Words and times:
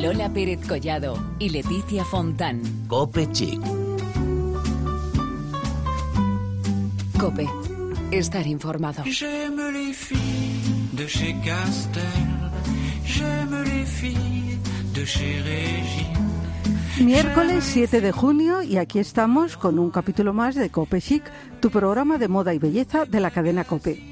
Lola 0.00 0.30
Pérez 0.32 0.60
Collado 0.66 1.14
y 1.38 1.50
Leticia 1.50 2.04
Fontán. 2.06 2.62
Cope 2.88 3.28
Chic. 3.32 3.60
Cope. 7.18 7.46
Estar 8.10 8.46
informado. 8.46 9.02
J'aime 9.04 9.70
les 9.72 9.92
filles 9.92 10.90
de 10.92 11.06
chez 11.06 11.36
Castel. 11.44 12.02
J'aime 13.04 13.62
les 13.64 13.84
filles 13.84 14.58
de 14.94 15.04
chez 15.04 15.42
Régine. 15.42 17.04
Miércoles 17.04 17.62
7 17.62 18.00
de 18.00 18.10
junio 18.10 18.62
y 18.62 18.78
aquí 18.78 19.00
estamos 19.00 19.58
con 19.58 19.78
un 19.78 19.90
capítulo 19.90 20.32
más 20.32 20.54
de 20.54 20.70
Cope 20.70 21.02
Chic, 21.02 21.24
tu 21.60 21.68
programa 21.70 22.16
de 22.16 22.28
moda 22.28 22.54
y 22.54 22.58
belleza 22.58 23.04
de 23.04 23.20
la 23.20 23.30
cadena 23.30 23.64
Cope. 23.64 24.09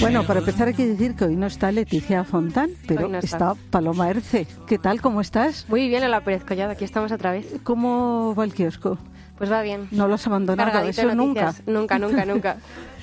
Bueno, 0.00 0.24
para 0.24 0.40
empezar 0.40 0.68
hay 0.68 0.74
que 0.74 0.86
decir 0.86 1.14
que 1.14 1.24
hoy 1.24 1.36
no 1.36 1.46
está 1.46 1.70
Leticia 1.70 2.24
Fontán, 2.24 2.70
pero 2.86 3.08
no 3.08 3.18
está. 3.18 3.52
está 3.52 3.54
Paloma 3.70 4.10
Erce. 4.10 4.46
¿Qué 4.66 4.78
tal? 4.78 5.00
¿Cómo 5.00 5.20
estás? 5.20 5.66
Muy 5.68 5.88
bien, 5.88 6.02
Lola 6.02 6.22
Pérez 6.22 6.44
Collado, 6.44 6.72
aquí 6.72 6.84
estamos 6.84 7.12
otra 7.12 7.32
vez. 7.32 7.46
¿Cómo 7.62 8.34
va 8.34 8.44
el 8.44 8.54
kiosco? 8.54 8.98
Pues 9.38 9.50
va 9.50 9.62
bien. 9.62 9.88
No 9.90 10.06
lo 10.08 10.14
has 10.14 10.26
abandonado, 10.26 10.70
Cargadito 10.70 11.00
eso 11.02 11.14
nunca. 11.14 11.54
Nunca, 11.66 11.98
nunca, 11.98 12.24
nunca. 12.24 12.56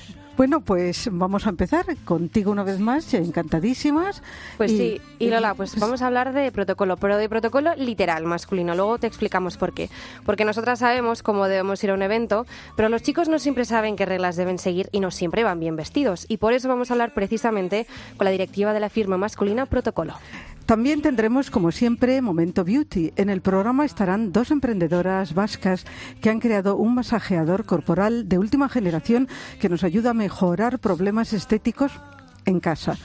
Bueno, 0.42 0.60
pues 0.60 1.08
vamos 1.12 1.46
a 1.46 1.50
empezar 1.50 1.86
contigo 2.04 2.50
una 2.50 2.64
vez 2.64 2.80
más, 2.80 3.14
encantadísimas. 3.14 4.24
Pues 4.56 4.72
Y- 4.72 4.76
sí, 4.76 5.00
y 5.20 5.30
Lola, 5.30 5.54
pues 5.54 5.78
vamos 5.78 6.02
a 6.02 6.08
hablar 6.08 6.32
de 6.32 6.50
protocolo, 6.50 6.96
pero 6.96 7.16
de 7.16 7.28
protocolo 7.28 7.76
literal 7.76 8.24
masculino. 8.24 8.74
Luego 8.74 8.98
te 8.98 9.06
explicamos 9.06 9.56
por 9.56 9.72
qué. 9.72 9.88
Porque 10.26 10.44
nosotras 10.44 10.80
sabemos 10.80 11.22
cómo 11.22 11.46
debemos 11.46 11.84
ir 11.84 11.90
a 11.90 11.94
un 11.94 12.02
evento, 12.02 12.44
pero 12.74 12.88
los 12.88 13.02
chicos 13.02 13.28
no 13.28 13.38
siempre 13.38 13.64
saben 13.64 13.94
qué 13.94 14.04
reglas 14.04 14.34
deben 14.34 14.58
seguir 14.58 14.88
y 14.90 14.98
no 14.98 15.12
siempre 15.12 15.44
van 15.44 15.60
bien 15.60 15.76
vestidos. 15.76 16.26
Y 16.28 16.38
por 16.38 16.54
eso 16.54 16.66
vamos 16.66 16.90
a 16.90 16.94
hablar 16.94 17.14
precisamente 17.14 17.86
con 18.16 18.24
la 18.24 18.32
directiva 18.32 18.72
de 18.72 18.80
la 18.80 18.88
firma 18.88 19.16
masculina 19.16 19.66
Protocolo. 19.66 20.14
También 20.66 21.02
tendremos, 21.02 21.50
como 21.50 21.72
siempre, 21.72 22.22
Momento 22.22 22.64
Beauty. 22.64 23.12
En 23.16 23.30
el 23.30 23.40
programa 23.42 23.84
estarán 23.84 24.32
dos 24.32 24.50
emprendedoras 24.50 25.34
vascas 25.34 25.84
que 26.20 26.30
han 26.30 26.38
creado 26.38 26.76
un 26.76 26.94
masajeador 26.94 27.64
corporal 27.64 28.28
de 28.28 28.38
última 28.38 28.68
generación 28.68 29.28
que 29.60 29.68
nos 29.68 29.82
ayuda 29.82 30.10
a 30.10 30.14
mejorar 30.14 30.78
problemas 30.78 31.32
estéticos 31.32 31.92
en 32.44 32.60
casa. 32.60 32.96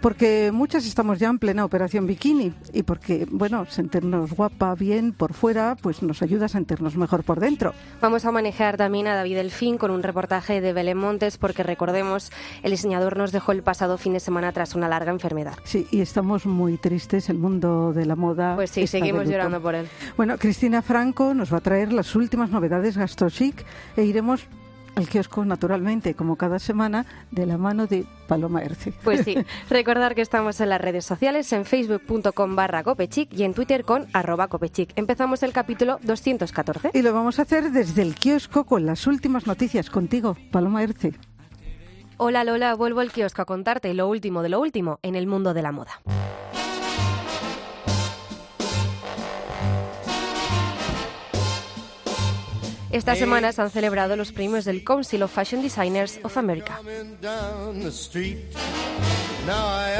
Porque 0.00 0.50
muchas 0.52 0.86
estamos 0.86 1.18
ya 1.18 1.28
en 1.28 1.38
plena 1.38 1.64
operación 1.64 2.06
bikini 2.06 2.52
y 2.72 2.82
porque, 2.82 3.26
bueno, 3.30 3.64
sentirnos 3.66 4.32
guapa, 4.32 4.74
bien 4.74 5.12
por 5.12 5.32
fuera, 5.32 5.76
pues 5.80 6.02
nos 6.02 6.22
ayuda 6.22 6.46
a 6.46 6.48
sentirnos 6.48 6.96
mejor 6.96 7.24
por 7.24 7.40
dentro. 7.40 7.72
Vamos 8.00 8.24
a 8.24 8.30
manejar 8.30 8.76
también 8.76 9.06
a 9.06 9.14
David 9.14 9.36
Delfín 9.36 9.78
con 9.78 9.90
un 9.90 10.02
reportaje 10.02 10.60
de 10.60 10.72
Belén 10.72 10.98
Montes 10.98 11.38
porque 11.38 11.62
recordemos, 11.62 12.30
el 12.62 12.70
diseñador 12.72 13.16
nos 13.16 13.32
dejó 13.32 13.52
el 13.52 13.62
pasado 13.62 13.98
fin 13.98 14.12
de 14.12 14.20
semana 14.20 14.52
tras 14.52 14.74
una 14.74 14.88
larga 14.88 15.12
enfermedad. 15.12 15.54
Sí, 15.64 15.86
y 15.90 16.00
estamos 16.00 16.46
muy 16.46 16.76
tristes, 16.76 17.28
el 17.30 17.38
mundo 17.38 17.92
de 17.92 18.06
la 18.06 18.16
moda. 18.16 18.54
Pues 18.54 18.70
sí, 18.70 18.86
seguimos 18.86 19.28
llorando 19.28 19.60
por 19.60 19.74
él. 19.74 19.88
Bueno, 20.16 20.36
Cristina 20.38 20.82
Franco 20.82 21.34
nos 21.34 21.52
va 21.52 21.58
a 21.58 21.62
traer 21.62 21.92
las 21.92 22.14
últimas 22.14 22.50
novedades 22.50 22.96
GastroChic 22.96 23.64
e 23.96 24.04
iremos 24.04 24.46
al 25.06 25.08
kiosco, 25.08 25.44
naturalmente, 25.44 26.14
como 26.14 26.36
cada 26.36 26.58
semana, 26.58 27.06
de 27.30 27.46
la 27.46 27.58
mano 27.58 27.86
de 27.86 28.04
Paloma 28.26 28.62
Erce. 28.62 28.92
Pues 29.04 29.24
sí, 29.24 29.36
recordar 29.70 30.14
que 30.14 30.22
estamos 30.22 30.60
en 30.60 30.70
las 30.70 30.80
redes 30.80 31.04
sociales, 31.04 31.52
en 31.52 31.64
facebook.com 31.64 32.56
barra 32.56 32.82
copechic 32.82 33.32
y 33.32 33.44
en 33.44 33.54
twitter 33.54 33.84
con 33.84 34.06
arroba 34.12 34.48
copechic. 34.48 34.92
Empezamos 34.96 35.42
el 35.42 35.52
capítulo 35.52 36.00
214. 36.02 36.90
Y 36.94 37.02
lo 37.02 37.12
vamos 37.12 37.38
a 37.38 37.42
hacer 37.42 37.70
desde 37.70 38.02
el 38.02 38.14
kiosco 38.14 38.64
con 38.64 38.86
las 38.86 39.06
últimas 39.06 39.46
noticias 39.46 39.90
contigo, 39.90 40.36
Paloma 40.50 40.82
Erce. 40.82 41.12
Hola 42.16 42.44
Lola, 42.44 42.74
vuelvo 42.74 43.00
al 43.00 43.12
kiosco 43.12 43.42
a 43.42 43.44
contarte 43.44 43.92
lo 43.92 44.08
último 44.08 44.42
de 44.42 44.48
lo 44.48 44.58
último 44.58 44.98
en 45.02 45.16
el 45.16 45.26
mundo 45.26 45.52
de 45.52 45.60
la 45.60 45.72
moda. 45.72 46.00
Esta 52.90 53.16
semana 53.16 53.52
se 53.52 53.62
han 53.62 53.70
celebrado 53.70 54.16
los 54.16 54.32
premios 54.32 54.64
del 54.64 54.84
Council 54.84 55.22
of 55.22 55.32
Fashion 55.32 55.62
Designers 55.62 56.20
of 56.22 56.36
America. 56.36 56.80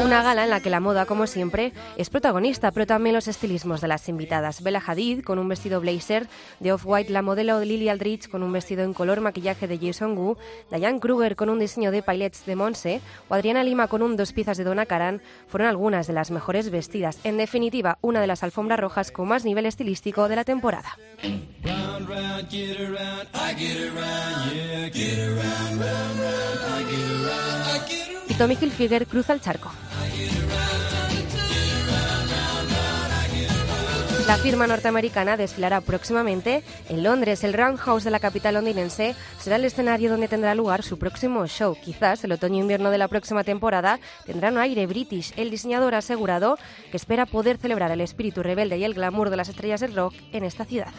Una 0.02 0.22
gala 0.22 0.44
en 0.44 0.50
la 0.50 0.60
que 0.60 0.70
la 0.70 0.80
moda, 0.80 1.06
como 1.06 1.26
siempre, 1.26 1.72
es 1.96 2.10
protagonista, 2.10 2.72
pero 2.72 2.86
también 2.86 3.14
los 3.14 3.28
estilismos 3.28 3.80
de 3.80 3.88
las 3.88 4.08
invitadas. 4.08 4.62
Bella 4.62 4.82
Hadid 4.84 5.22
con 5.22 5.38
un 5.38 5.48
vestido 5.48 5.80
blazer 5.80 6.26
de 6.58 6.72
Off-White, 6.72 7.12
la 7.12 7.22
modelo 7.22 7.60
Lily 7.60 7.88
Aldrich 7.88 8.28
con 8.28 8.42
un 8.42 8.52
vestido 8.52 8.82
en 8.82 8.92
color 8.92 9.20
maquillaje 9.20 9.68
de 9.68 9.78
Jason 9.78 10.18
Wu, 10.18 10.36
Diane 10.70 11.00
Kruger 11.00 11.36
con 11.36 11.48
un 11.48 11.58
diseño 11.58 11.92
de 11.92 12.02
pailets 12.02 12.44
de 12.44 12.56
Monse 12.56 13.00
o 13.28 13.34
Adriana 13.34 13.62
Lima 13.62 13.88
con 13.88 14.02
un 14.02 14.16
dos 14.16 14.32
piezas 14.32 14.56
de 14.58 14.64
Donna 14.64 14.86
Karan 14.86 15.22
fueron 15.48 15.68
algunas 15.68 16.06
de 16.06 16.12
las 16.12 16.30
mejores 16.30 16.70
vestidas. 16.70 17.18
En 17.22 17.36
definitiva, 17.36 17.98
una 18.00 18.20
de 18.20 18.26
las 18.26 18.42
alfombras 18.42 18.80
rojas 18.80 19.12
con 19.12 19.28
más 19.28 19.44
nivel 19.44 19.66
estilístico 19.66 20.28
de 20.28 20.36
la 20.36 20.44
temporada. 20.44 20.96
Tommy 28.38 28.58
Hilfiger 28.60 29.06
cruza 29.06 29.32
el 29.32 29.40
charco. 29.40 29.70
La 34.26 34.36
firma 34.36 34.66
norteamericana 34.66 35.36
desfilará 35.36 35.80
próximamente 35.80 36.64
en 36.88 37.02
Londres. 37.02 37.44
El 37.44 37.52
Roundhouse 37.52 38.04
de 38.04 38.10
la 38.10 38.18
capital 38.18 38.54
londinense 38.54 39.14
será 39.38 39.56
el 39.56 39.64
escenario 39.64 40.10
donde 40.10 40.26
tendrá 40.26 40.54
lugar 40.54 40.82
su 40.82 40.98
próximo 40.98 41.46
show. 41.46 41.76
Quizás 41.80 42.24
el 42.24 42.32
otoño-invierno 42.32 42.90
de 42.90 42.98
la 42.98 43.06
próxima 43.08 43.44
temporada 43.44 44.00
tendrá 44.26 44.50
un 44.50 44.58
aire 44.58 44.86
british. 44.86 45.32
El 45.36 45.50
diseñador 45.50 45.94
asegurado 45.94 46.58
que 46.90 46.96
espera 46.96 47.24
poder 47.24 47.56
celebrar 47.56 47.92
el 47.92 48.00
espíritu 48.00 48.42
rebelde 48.42 48.78
y 48.78 48.84
el 48.84 48.94
glamour 48.94 49.30
de 49.30 49.36
las 49.36 49.48
estrellas 49.48 49.80
del 49.80 49.94
rock 49.94 50.14
en 50.32 50.44
esta 50.44 50.64
ciudad. 50.64 50.92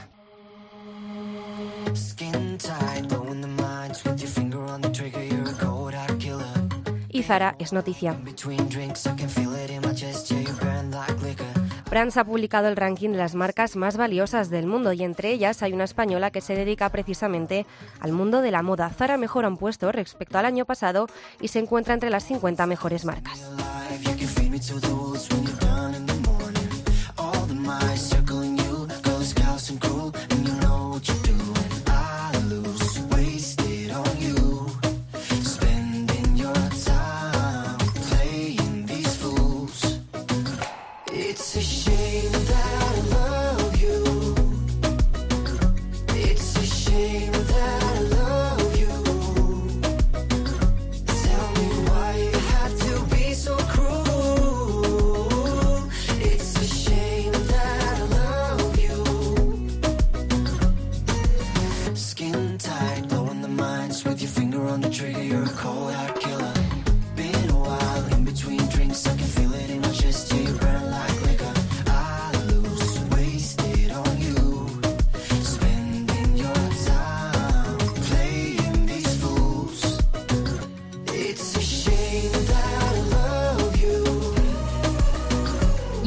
Burn 10.62 10.92
like 10.92 11.22
liquor. 11.22 11.46
Brands 11.90 12.18
ha 12.18 12.26
publicado 12.26 12.68
el 12.68 12.76
ranking 12.76 13.12
de 13.12 13.18
las 13.18 13.34
marcas 13.34 13.76
más 13.76 13.96
valiosas 13.96 14.50
del 14.50 14.66
mundo 14.66 14.92
y 14.92 15.04
entre 15.04 15.32
ellas 15.32 15.64
hay 15.64 15.74
una 15.74 15.86
española 15.86 16.32
que 16.32 16.42
se 16.42 16.54
dedica 16.54 16.90
precisamente 16.90 17.66
al 18.02 18.12
mundo 18.12 18.42
de 18.42 18.52
la 18.52 18.62
moda. 18.62 18.90
Zara 18.90 19.18
mejora 19.18 19.48
un 19.48 19.58
puesto 19.58 19.92
respecto 19.92 20.38
al 20.38 20.46
año 20.46 20.66
pasado 20.66 21.08
y 21.40 21.48
se 21.48 21.60
encuentra 21.60 21.94
entre 21.94 22.10
las 22.10 22.26
50 22.26 22.66
mejores 22.66 23.06
marcas. 23.06 23.42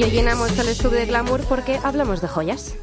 Y 0.00 0.02
hoy 0.02 0.10
llenamos 0.12 0.58
el 0.58 0.66
estudio 0.68 0.98
de 0.98 1.04
glamour 1.04 1.42
porque 1.44 1.78
hablamos 1.84 2.22
de 2.22 2.28
joyas. 2.28 2.74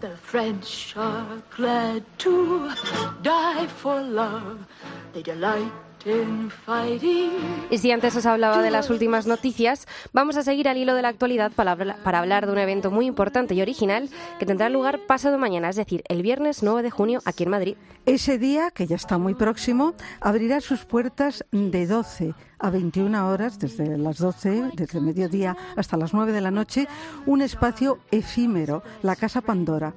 The 0.00 0.16
French 0.16 0.96
are 0.96 1.42
glad 1.54 2.00
to 2.16 2.68
die 3.22 3.68
for 3.68 4.00
love. 4.00 4.60
They 5.12 5.22
delight 5.22 5.70
Y 7.70 7.78
si 7.78 7.90
antes 7.92 8.16
os 8.16 8.26
hablaba 8.26 8.62
de 8.62 8.70
las 8.70 8.90
últimas 8.90 9.26
noticias, 9.26 9.86
vamos 10.12 10.36
a 10.36 10.42
seguir 10.42 10.68
al 10.68 10.76
hilo 10.76 10.94
de 10.94 11.02
la 11.02 11.08
actualidad 11.08 11.52
para 11.52 12.18
hablar 12.18 12.46
de 12.46 12.52
un 12.52 12.58
evento 12.58 12.90
muy 12.90 13.06
importante 13.06 13.54
y 13.54 13.62
original 13.62 14.08
que 14.38 14.46
tendrá 14.46 14.68
lugar 14.68 14.98
pasado 15.06 15.38
mañana, 15.38 15.68
es 15.68 15.76
decir, 15.76 16.02
el 16.08 16.22
viernes 16.22 16.62
9 16.62 16.82
de 16.82 16.90
junio 16.90 17.20
aquí 17.24 17.44
en 17.44 17.50
Madrid. 17.50 17.76
Ese 18.04 18.38
día, 18.38 18.72
que 18.72 18.86
ya 18.86 18.96
está 18.96 19.16
muy 19.18 19.34
próximo, 19.34 19.94
abrirá 20.20 20.60
sus 20.60 20.84
puertas 20.84 21.44
de 21.52 21.86
12 21.86 22.34
a 22.62 22.70
21 22.70 23.28
horas, 23.28 23.58
desde 23.58 23.98
las 23.98 24.18
12, 24.18 24.70
desde 24.74 25.00
mediodía 25.00 25.56
hasta 25.76 25.96
las 25.96 26.14
9 26.14 26.32
de 26.32 26.40
la 26.40 26.50
noche, 26.50 26.86
un 27.26 27.42
espacio 27.42 27.98
efímero, 28.10 28.82
la 29.02 29.16
Casa 29.16 29.40
Pandora. 29.40 29.92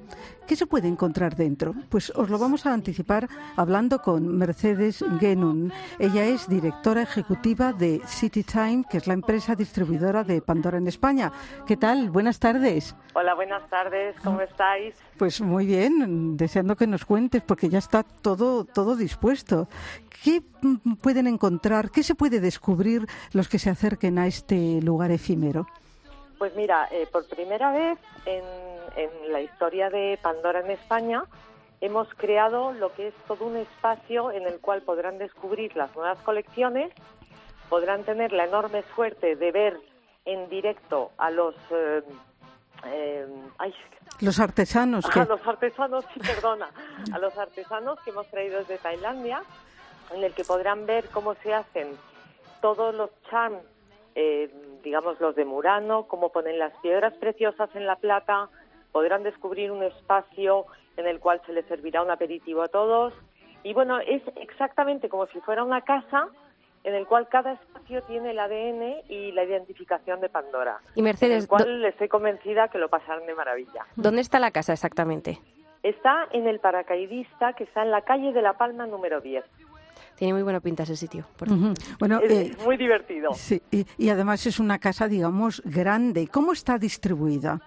¿Qué 0.48 0.56
se 0.56 0.68
puede 0.68 0.88
encontrar 0.88 1.36
dentro? 1.36 1.74
Pues 1.90 2.12
os 2.12 2.30
lo 2.30 2.38
vamos 2.38 2.68
a 2.68 2.74
anticipar 2.74 3.28
hablando 3.56 4.00
con 4.00 4.38
Mercedes 4.38 5.04
Genun. 5.20 5.74
Ella 5.98 6.26
es 6.26 6.48
directora 6.48 7.02
ejecutiva 7.02 7.74
de 7.74 8.02
City 8.06 8.44
Time, 8.44 8.84
que 8.88 8.98
es 8.98 9.08
la 9.08 9.16
empresa 9.16 9.56
distribuidora 9.56 10.24
de 10.24 10.42
Pandora 10.42 10.78
en 10.78 10.88
España. 10.88 11.32
¿Qué 11.66 11.78
tal? 11.78 12.12
Buenas 12.12 12.40
tardes. 12.40 12.96
Hola, 13.14 13.34
buenas 13.34 13.68
tardes, 13.70 14.16
¿cómo 14.24 14.42
estáis? 14.42 14.94
Pues 15.18 15.42
muy 15.42 15.66
bien, 15.66 16.38
deseando 16.38 16.76
que 16.76 16.86
nos 16.86 17.06
cuentes, 17.06 17.42
porque 17.42 17.70
ya 17.70 17.80
está 17.80 18.04
todo, 18.04 18.66
todo 18.66 18.96
dispuesto. 18.96 19.68
¿Qué 20.24 20.44
pueden 21.02 21.28
encontrar, 21.28 21.92
qué 21.92 22.04
se 22.04 22.16
puede 22.16 22.40
descubrir 22.40 22.55
los 23.34 23.48
que 23.48 23.60
se 23.60 23.70
acerquen 23.70 24.18
a 24.18 24.28
este 24.28 24.82
lugar 24.82 25.12
efímero? 25.12 25.68
Pues 26.38 26.56
mira, 26.56 26.88
eh, 26.92 27.08
por 27.12 27.28
primera 27.28 27.72
vez 27.72 27.98
en, 28.26 28.44
en 28.98 29.32
la 29.32 29.42
historia 29.42 29.90
de 29.90 30.20
Pandora 30.22 30.60
en 30.60 30.72
España 30.72 31.24
hemos 31.82 32.08
creado 32.16 32.74
lo 32.74 32.94
que 32.94 33.08
es 33.10 33.14
todo 33.28 33.46
un 33.46 33.58
espacio 33.58 34.32
en 34.32 34.44
el 34.44 34.60
cual 34.60 34.82
podrán 34.82 35.18
descubrir 35.18 35.76
las 35.76 35.96
nuevas 35.96 36.18
colecciones, 36.20 36.92
podrán 37.70 38.04
tener 38.04 38.32
la 38.32 38.46
enorme 38.46 38.84
suerte 38.96 39.36
de 39.36 39.52
ver 39.52 39.80
en 40.26 40.50
directo 40.50 41.12
a 41.18 41.30
los... 41.32 41.56
eh, 41.72 42.02
eh, 42.86 43.28
ay, 43.58 43.74
Los 44.22 44.40
artesanos 44.40 45.06
a 45.06 45.26
los 45.26 45.48
artesanos, 45.48 46.06
sí, 46.14 46.20
perdona, 46.20 46.70
a 47.12 47.18
los 47.20 47.38
artesanos 47.38 48.00
que 48.02 48.10
hemos 48.12 48.28
traído 48.28 48.60
desde 48.60 48.78
Tailandia, 48.78 49.42
en 50.14 50.24
el 50.24 50.34
que 50.34 50.44
podrán 50.44 50.86
ver 50.86 51.06
cómo 51.10 51.36
se 51.36 51.54
hacen 51.54 51.88
todos 52.66 52.96
los 52.96 53.12
charms, 53.30 53.62
eh, 54.16 54.50
digamos 54.84 55.20
los 55.20 55.36
de 55.36 55.46
Murano, 55.46 56.08
cómo 56.08 56.32
ponen 56.32 56.58
las 56.58 56.74
piedras 56.80 57.14
preciosas 57.14 57.70
en 57.76 57.86
la 57.86 57.98
plata, 57.98 58.50
podrán 58.92 59.22
descubrir 59.22 59.72
un 59.72 59.84
espacio 59.84 60.66
en 60.98 61.06
el 61.06 61.20
cual 61.20 61.40
se 61.46 61.54
les 61.54 61.64
servirá 61.68 62.02
un 62.02 62.10
aperitivo 62.10 62.64
a 62.64 62.68
todos. 62.68 63.14
Y 63.62 63.76
bueno, 63.76 64.00
es 64.00 64.24
exactamente 64.38 65.10
como 65.10 65.28
si 65.28 65.40
fuera 65.42 65.64
una 65.64 65.82
casa 65.82 66.30
en 66.84 66.96
el 66.96 67.06
cual 67.06 67.28
cada 67.30 67.54
espacio 67.54 68.02
tiene 68.02 68.32
el 68.32 68.40
ADN 68.40 69.04
y 69.10 69.32
la 69.32 69.44
identificación 69.44 70.20
de 70.22 70.30
Pandora. 70.30 70.80
Y 70.96 71.04
Mercedes, 71.04 71.38
en 71.38 71.42
el 71.44 71.48
cual 71.48 71.86
estoy 71.86 72.08
convencida 72.08 72.70
que 72.70 72.80
lo 72.80 72.90
pasarán 72.90 73.28
de 73.28 73.36
maravilla. 73.36 73.86
¿dónde 73.96 74.22
está 74.22 74.40
la 74.40 74.50
casa 74.50 74.74
exactamente? 74.74 75.40
Está 75.84 76.28
en 76.32 76.48
el 76.48 76.60
paracaidista 76.60 77.54
que 77.54 77.66
está 77.66 77.84
en 77.84 77.92
la 77.92 78.02
calle 78.02 78.34
de 78.34 78.42
La 78.42 78.54
Palma 78.54 78.88
número 78.88 79.22
10. 79.22 79.46
Tiene 80.16 80.34
muy 80.34 80.44
buena 80.44 80.60
pinta 80.60 80.84
ese 80.84 80.96
sitio. 80.96 81.26
por. 81.38 81.50
Bueno, 82.00 82.20
Es 82.22 82.32
eh, 82.32 82.58
muy 82.64 82.78
divertido. 82.78 83.34
sí, 83.34 83.62
y, 83.72 83.86
y 83.98 84.10
además 84.10 84.46
es 84.46 84.60
una 84.60 84.80
casa, 84.80 85.08
digamos, 85.08 85.62
grande. 85.66 86.28
¿Cómo 86.28 86.54
está 86.54 86.78
distribuida? 86.78 87.60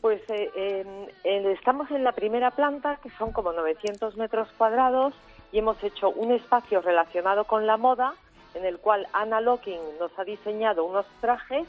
Pues 0.00 0.22
eh, 0.28 0.84
estamos 1.24 1.90
en 1.90 2.04
la 2.04 2.12
primera 2.12 2.50
planta, 2.50 2.96
que 3.02 3.10
son 3.10 3.32
como 3.32 3.52
900 3.52 4.16
metros 4.16 4.48
cuadrados, 4.56 5.14
y 5.52 5.58
hemos 5.58 5.82
hecho 5.84 6.10
un 6.10 6.32
espacio 6.32 6.80
relacionado 6.80 7.44
con 7.44 7.66
la 7.66 7.76
moda, 7.76 8.14
en 8.54 8.64
el 8.64 8.78
cual 8.78 9.06
Anna 9.12 9.40
Locking 9.40 9.80
nos 9.98 10.10
ha 10.18 10.24
diseñado 10.24 10.84
unos 10.84 11.06
trajes 11.20 11.66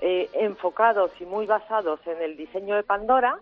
eh, 0.00 0.30
enfocados 0.32 1.10
y 1.20 1.26
muy 1.26 1.44
basados 1.46 2.00
en 2.06 2.22
el 2.22 2.36
diseño 2.36 2.76
de 2.76 2.82
Pandora, 2.82 3.38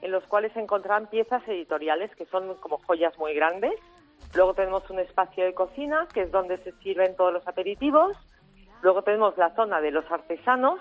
en 0.00 0.12
los 0.12 0.24
cuales 0.24 0.52
se 0.52 0.60
encontrarán 0.60 1.08
piezas 1.08 1.46
editoriales 1.46 2.10
que 2.16 2.24
son 2.26 2.54
como 2.56 2.78
joyas 2.78 3.18
muy 3.18 3.34
grandes. 3.34 3.74
Luego 4.34 4.54
tenemos 4.54 4.88
un 4.90 4.98
espacio 4.98 5.44
de 5.44 5.54
cocina, 5.54 6.06
que 6.12 6.22
es 6.22 6.30
donde 6.30 6.58
se 6.58 6.72
sirven 6.82 7.16
todos 7.16 7.32
los 7.32 7.46
aperitivos. 7.48 8.16
Luego 8.82 9.02
tenemos 9.02 9.36
la 9.36 9.54
zona 9.54 9.80
de 9.80 9.90
los 9.90 10.10
artesanos, 10.10 10.78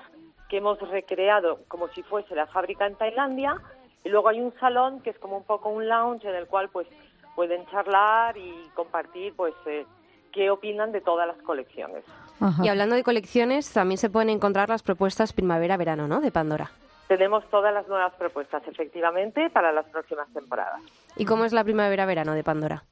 que 0.50 0.58
hemos 0.58 0.80
recreado 0.90 1.60
como 1.68 1.88
si 1.90 2.04
fuese 2.04 2.36
la 2.36 2.48
fábrica 2.48 2.86
en 2.86 2.96
Tailandia. 2.96 3.56
Y 4.04 4.10
luego 4.10 4.30
hay 4.30 4.40
un 4.40 4.54
salón 4.60 5.02
que 5.02 5.10
es 5.10 5.20
como 5.20 5.38
un 5.38 5.44
poco 5.44 5.70
un 5.70 5.88
lounge 5.88 6.28
en 6.28 6.36
el 6.36 6.48
cual 6.48 6.70
pues 6.70 6.88
pueden 7.36 7.66
charlar 7.68 8.38
y 8.38 8.54
compartir 8.74 9.34
pues 9.36 9.54
eh, 9.66 9.86
qué 10.32 10.50
opinan 10.50 10.92
de 10.92 11.02
todas 11.02 11.28
las 11.28 11.38
colecciones. 11.38 12.04
Ajá. 12.40 12.64
Y 12.64 12.70
hablando 12.70 12.96
de 12.96 13.04
colecciones, 13.04 13.72
también 13.72 13.98
se 13.98 14.10
pueden 14.10 14.30
encontrar 14.30 14.70
las 14.70 14.84
propuestas 14.84 15.34
primavera-verano, 15.34 16.08
¿no? 16.08 16.22
De 16.22 16.32
Pandora. 16.32 16.70
Tenemos 17.08 17.44
todas 17.50 17.74
las 17.74 17.88
nuevas 17.88 18.14
propuestas, 18.16 18.62
efectivamente, 18.68 19.50
para 19.50 19.72
las 19.72 19.86
próximas 19.86 20.28
temporadas. 20.34 20.82
¿Y 21.16 21.26
cómo 21.26 21.46
es 21.46 21.54
la 21.54 21.64
primavera-verano 21.64 22.34
de 22.34 22.44
Pandora? 22.44 22.84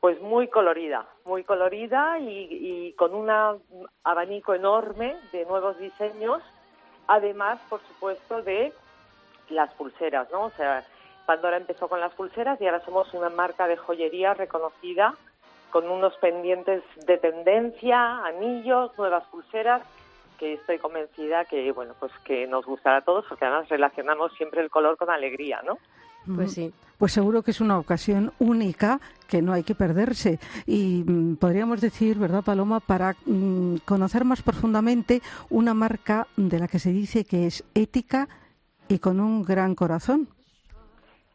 Pues 0.00 0.20
muy 0.20 0.48
colorida, 0.48 1.06
muy 1.24 1.44
colorida 1.44 2.18
y, 2.18 2.48
y 2.50 2.92
con 2.94 3.14
un 3.14 3.30
abanico 4.02 4.54
enorme 4.54 5.14
de 5.32 5.44
nuevos 5.44 5.78
diseños, 5.78 6.42
además, 7.06 7.60
por 7.68 7.80
supuesto, 7.82 8.42
de 8.42 8.72
las 9.50 9.72
pulseras, 9.74 10.30
¿no? 10.30 10.44
O 10.44 10.50
sea, 10.52 10.84
Pandora 11.26 11.58
empezó 11.58 11.88
con 11.88 12.00
las 12.00 12.12
pulseras 12.14 12.60
y 12.60 12.66
ahora 12.66 12.84
somos 12.84 13.12
una 13.14 13.28
marca 13.28 13.66
de 13.68 13.76
joyería 13.76 14.34
reconocida 14.34 15.14
con 15.70 15.88
unos 15.88 16.16
pendientes 16.16 16.82
de 17.06 17.18
tendencia, 17.18 18.24
anillos, 18.24 18.96
nuevas 18.98 19.24
pulseras, 19.26 19.82
que 20.38 20.54
estoy 20.54 20.78
convencida 20.78 21.44
que, 21.44 21.70
bueno, 21.72 21.94
pues 22.00 22.12
que 22.24 22.46
nos 22.46 22.64
gustará 22.64 22.96
a 22.96 23.00
todos 23.02 23.26
porque 23.28 23.44
además 23.44 23.68
relacionamos 23.68 24.32
siempre 24.32 24.62
el 24.62 24.70
color 24.70 24.96
con 24.96 25.10
alegría, 25.10 25.60
¿no? 25.62 25.78
Pues 26.26 26.52
sí. 26.52 26.72
Pues 26.98 27.12
seguro 27.12 27.42
que 27.42 27.50
es 27.52 27.60
una 27.62 27.78
ocasión 27.78 28.32
única 28.38 29.00
que 29.26 29.40
no 29.40 29.52
hay 29.54 29.62
que 29.62 29.74
perderse. 29.74 30.38
Y 30.66 31.02
mm, 31.06 31.36
podríamos 31.36 31.80
decir, 31.80 32.18
¿verdad, 32.18 32.44
Paloma, 32.44 32.80
para 32.80 33.16
mm, 33.24 33.76
conocer 33.86 34.24
más 34.24 34.42
profundamente 34.42 35.22
una 35.48 35.72
marca 35.72 36.26
de 36.36 36.58
la 36.58 36.68
que 36.68 36.78
se 36.78 36.90
dice 36.92 37.24
que 37.24 37.46
es 37.46 37.64
ética 37.74 38.28
y 38.88 38.98
con 38.98 39.18
un 39.20 39.42
gran 39.44 39.74
corazón? 39.74 40.28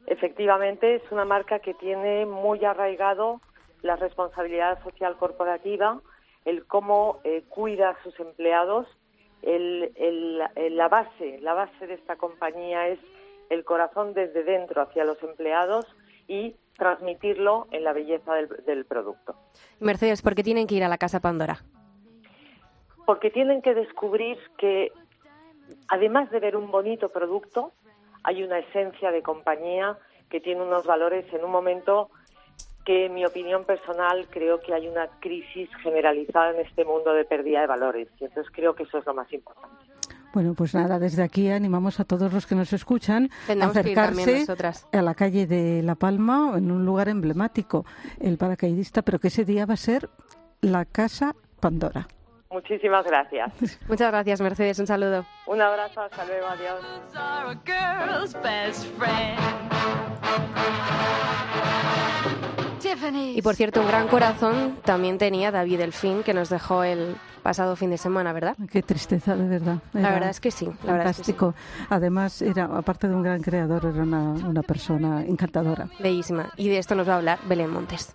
Efectivamente, 0.07 0.95
es 0.95 1.01
una 1.11 1.25
marca 1.25 1.59
que 1.59 1.73
tiene 1.73 2.25
muy 2.27 2.63
arraigado 2.63 3.41
la 3.81 3.95
responsabilidad 3.95 4.81
social 4.83 5.17
corporativa, 5.17 5.99
el 6.45 6.65
cómo 6.65 7.19
eh, 7.23 7.43
cuida 7.49 7.89
a 7.89 8.03
sus 8.03 8.19
empleados. 8.19 8.87
El- 9.41 9.91
la 10.75 10.87
base, 10.89 11.39
la 11.41 11.53
base 11.53 11.87
de 11.87 11.95
esta 11.95 12.15
compañía 12.17 12.87
es 12.87 12.99
el 13.49 13.63
corazón 13.63 14.13
desde 14.13 14.43
dentro 14.43 14.81
hacia 14.81 15.05
los 15.05 15.21
empleados 15.23 15.85
y 16.27 16.55
transmitirlo 16.77 17.67
en 17.71 17.83
la 17.83 17.93
belleza 17.93 18.33
del, 18.33 18.49
del 18.65 18.85
producto. 18.85 19.35
Mercedes, 19.79 20.21
¿por 20.21 20.35
qué 20.35 20.43
tienen 20.43 20.67
que 20.67 20.75
ir 20.75 20.83
a 20.83 20.89
la 20.89 20.97
Casa 20.97 21.19
Pandora? 21.19 21.63
Porque 23.05 23.29
tienen 23.29 23.61
que 23.61 23.73
descubrir 23.73 24.37
que, 24.57 24.91
además 25.87 26.29
de 26.31 26.39
ver 26.39 26.55
un 26.55 26.71
bonito 26.71 27.09
producto, 27.09 27.71
hay 28.23 28.43
una 28.43 28.59
esencia 28.59 29.11
de 29.11 29.21
compañía 29.21 29.97
que 30.29 30.41
tiene 30.41 30.61
unos 30.63 30.85
valores 30.85 31.31
en 31.31 31.45
un 31.45 31.51
momento 31.51 32.09
que, 32.83 33.05
en 33.05 33.13
mi 33.13 33.25
opinión 33.25 33.65
personal, 33.65 34.27
creo 34.29 34.59
que 34.59 34.73
hay 34.73 34.87
una 34.87 35.07
crisis 35.19 35.69
generalizada 35.81 36.51
en 36.51 36.65
este 36.65 36.85
mundo 36.85 37.13
de 37.13 37.25
pérdida 37.25 37.61
de 37.61 37.67
valores. 37.67 38.07
Y 38.19 38.25
entonces 38.25 38.51
creo 38.53 38.75
que 38.75 38.83
eso 38.83 38.97
es 38.97 39.05
lo 39.05 39.13
más 39.13 39.31
importante. 39.31 39.85
Bueno, 40.35 40.53
pues 40.53 40.75
nada, 40.75 40.99
desde 40.99 41.23
aquí 41.23 41.49
animamos 41.49 42.01
a 42.01 42.03
todos 42.03 42.33
los 42.33 42.45
que 42.45 42.55
nos 42.55 42.73
escuchan 42.73 43.29
a 43.47 43.67
acercarse 43.67 44.45
a 44.91 45.01
la 45.01 45.15
calle 45.15 45.47
de 45.47 45.81
La 45.81 45.95
Palma, 45.95 46.51
en 46.57 46.71
un 46.71 46.85
lugar 46.85 47.07
emblemático, 47.07 47.85
el 48.19 48.37
paracaidista, 48.37 49.01
pero 49.01 49.17
que 49.17 49.29
ese 49.29 49.45
día 49.45 49.65
va 49.65 49.75
a 49.75 49.77
ser 49.77 50.09
la 50.59 50.83
Casa 50.83 51.37
Pandora. 51.61 52.09
Muchísimas 52.49 53.05
gracias. 53.05 53.79
Muchas 53.87 54.11
gracias, 54.11 54.41
Mercedes. 54.41 54.77
Un 54.77 54.87
saludo. 54.87 55.25
Un 55.47 55.61
abrazo, 55.61 56.01
hasta 56.01 56.25
luego, 56.25 56.47
adiós. 56.47 56.81
Y 63.35 63.41
por 63.41 63.55
cierto, 63.55 63.81
un 63.81 63.87
gran 63.87 64.07
corazón 64.07 64.77
también 64.83 65.17
tenía 65.17 65.51
David 65.51 65.79
Delfín, 65.79 66.23
que 66.23 66.33
nos 66.33 66.49
dejó 66.49 66.83
el 66.83 67.15
pasado 67.43 67.75
fin 67.75 67.91
de 67.91 67.97
semana, 67.97 68.33
¿verdad? 68.33 68.55
Qué 68.71 68.81
tristeza, 68.81 69.35
de 69.35 69.47
verdad. 69.47 69.77
La 69.93 70.11
verdad 70.11 70.29
es 70.29 70.39
que 70.39 70.51
sí. 70.51 70.65
La 70.83 70.93
verdad 70.93 71.09
es 71.09 71.17
que 71.17 71.23
sí. 71.23 71.33
fantástico. 71.33 71.55
Además, 71.89 72.41
era 72.41 72.65
aparte 72.65 73.07
de 73.07 73.15
un 73.15 73.21
gran 73.21 73.41
creador, 73.41 73.85
era 73.85 74.03
una, 74.03 74.31
una 74.31 74.63
persona 74.63 75.23
encantadora. 75.23 75.87
Bellísima. 75.99 76.51
Y 76.57 76.69
de 76.69 76.79
esto 76.79 76.95
nos 76.95 77.07
va 77.07 77.13
a 77.13 77.17
hablar 77.17 77.39
Belén 77.47 77.69
Montes. 77.69 78.13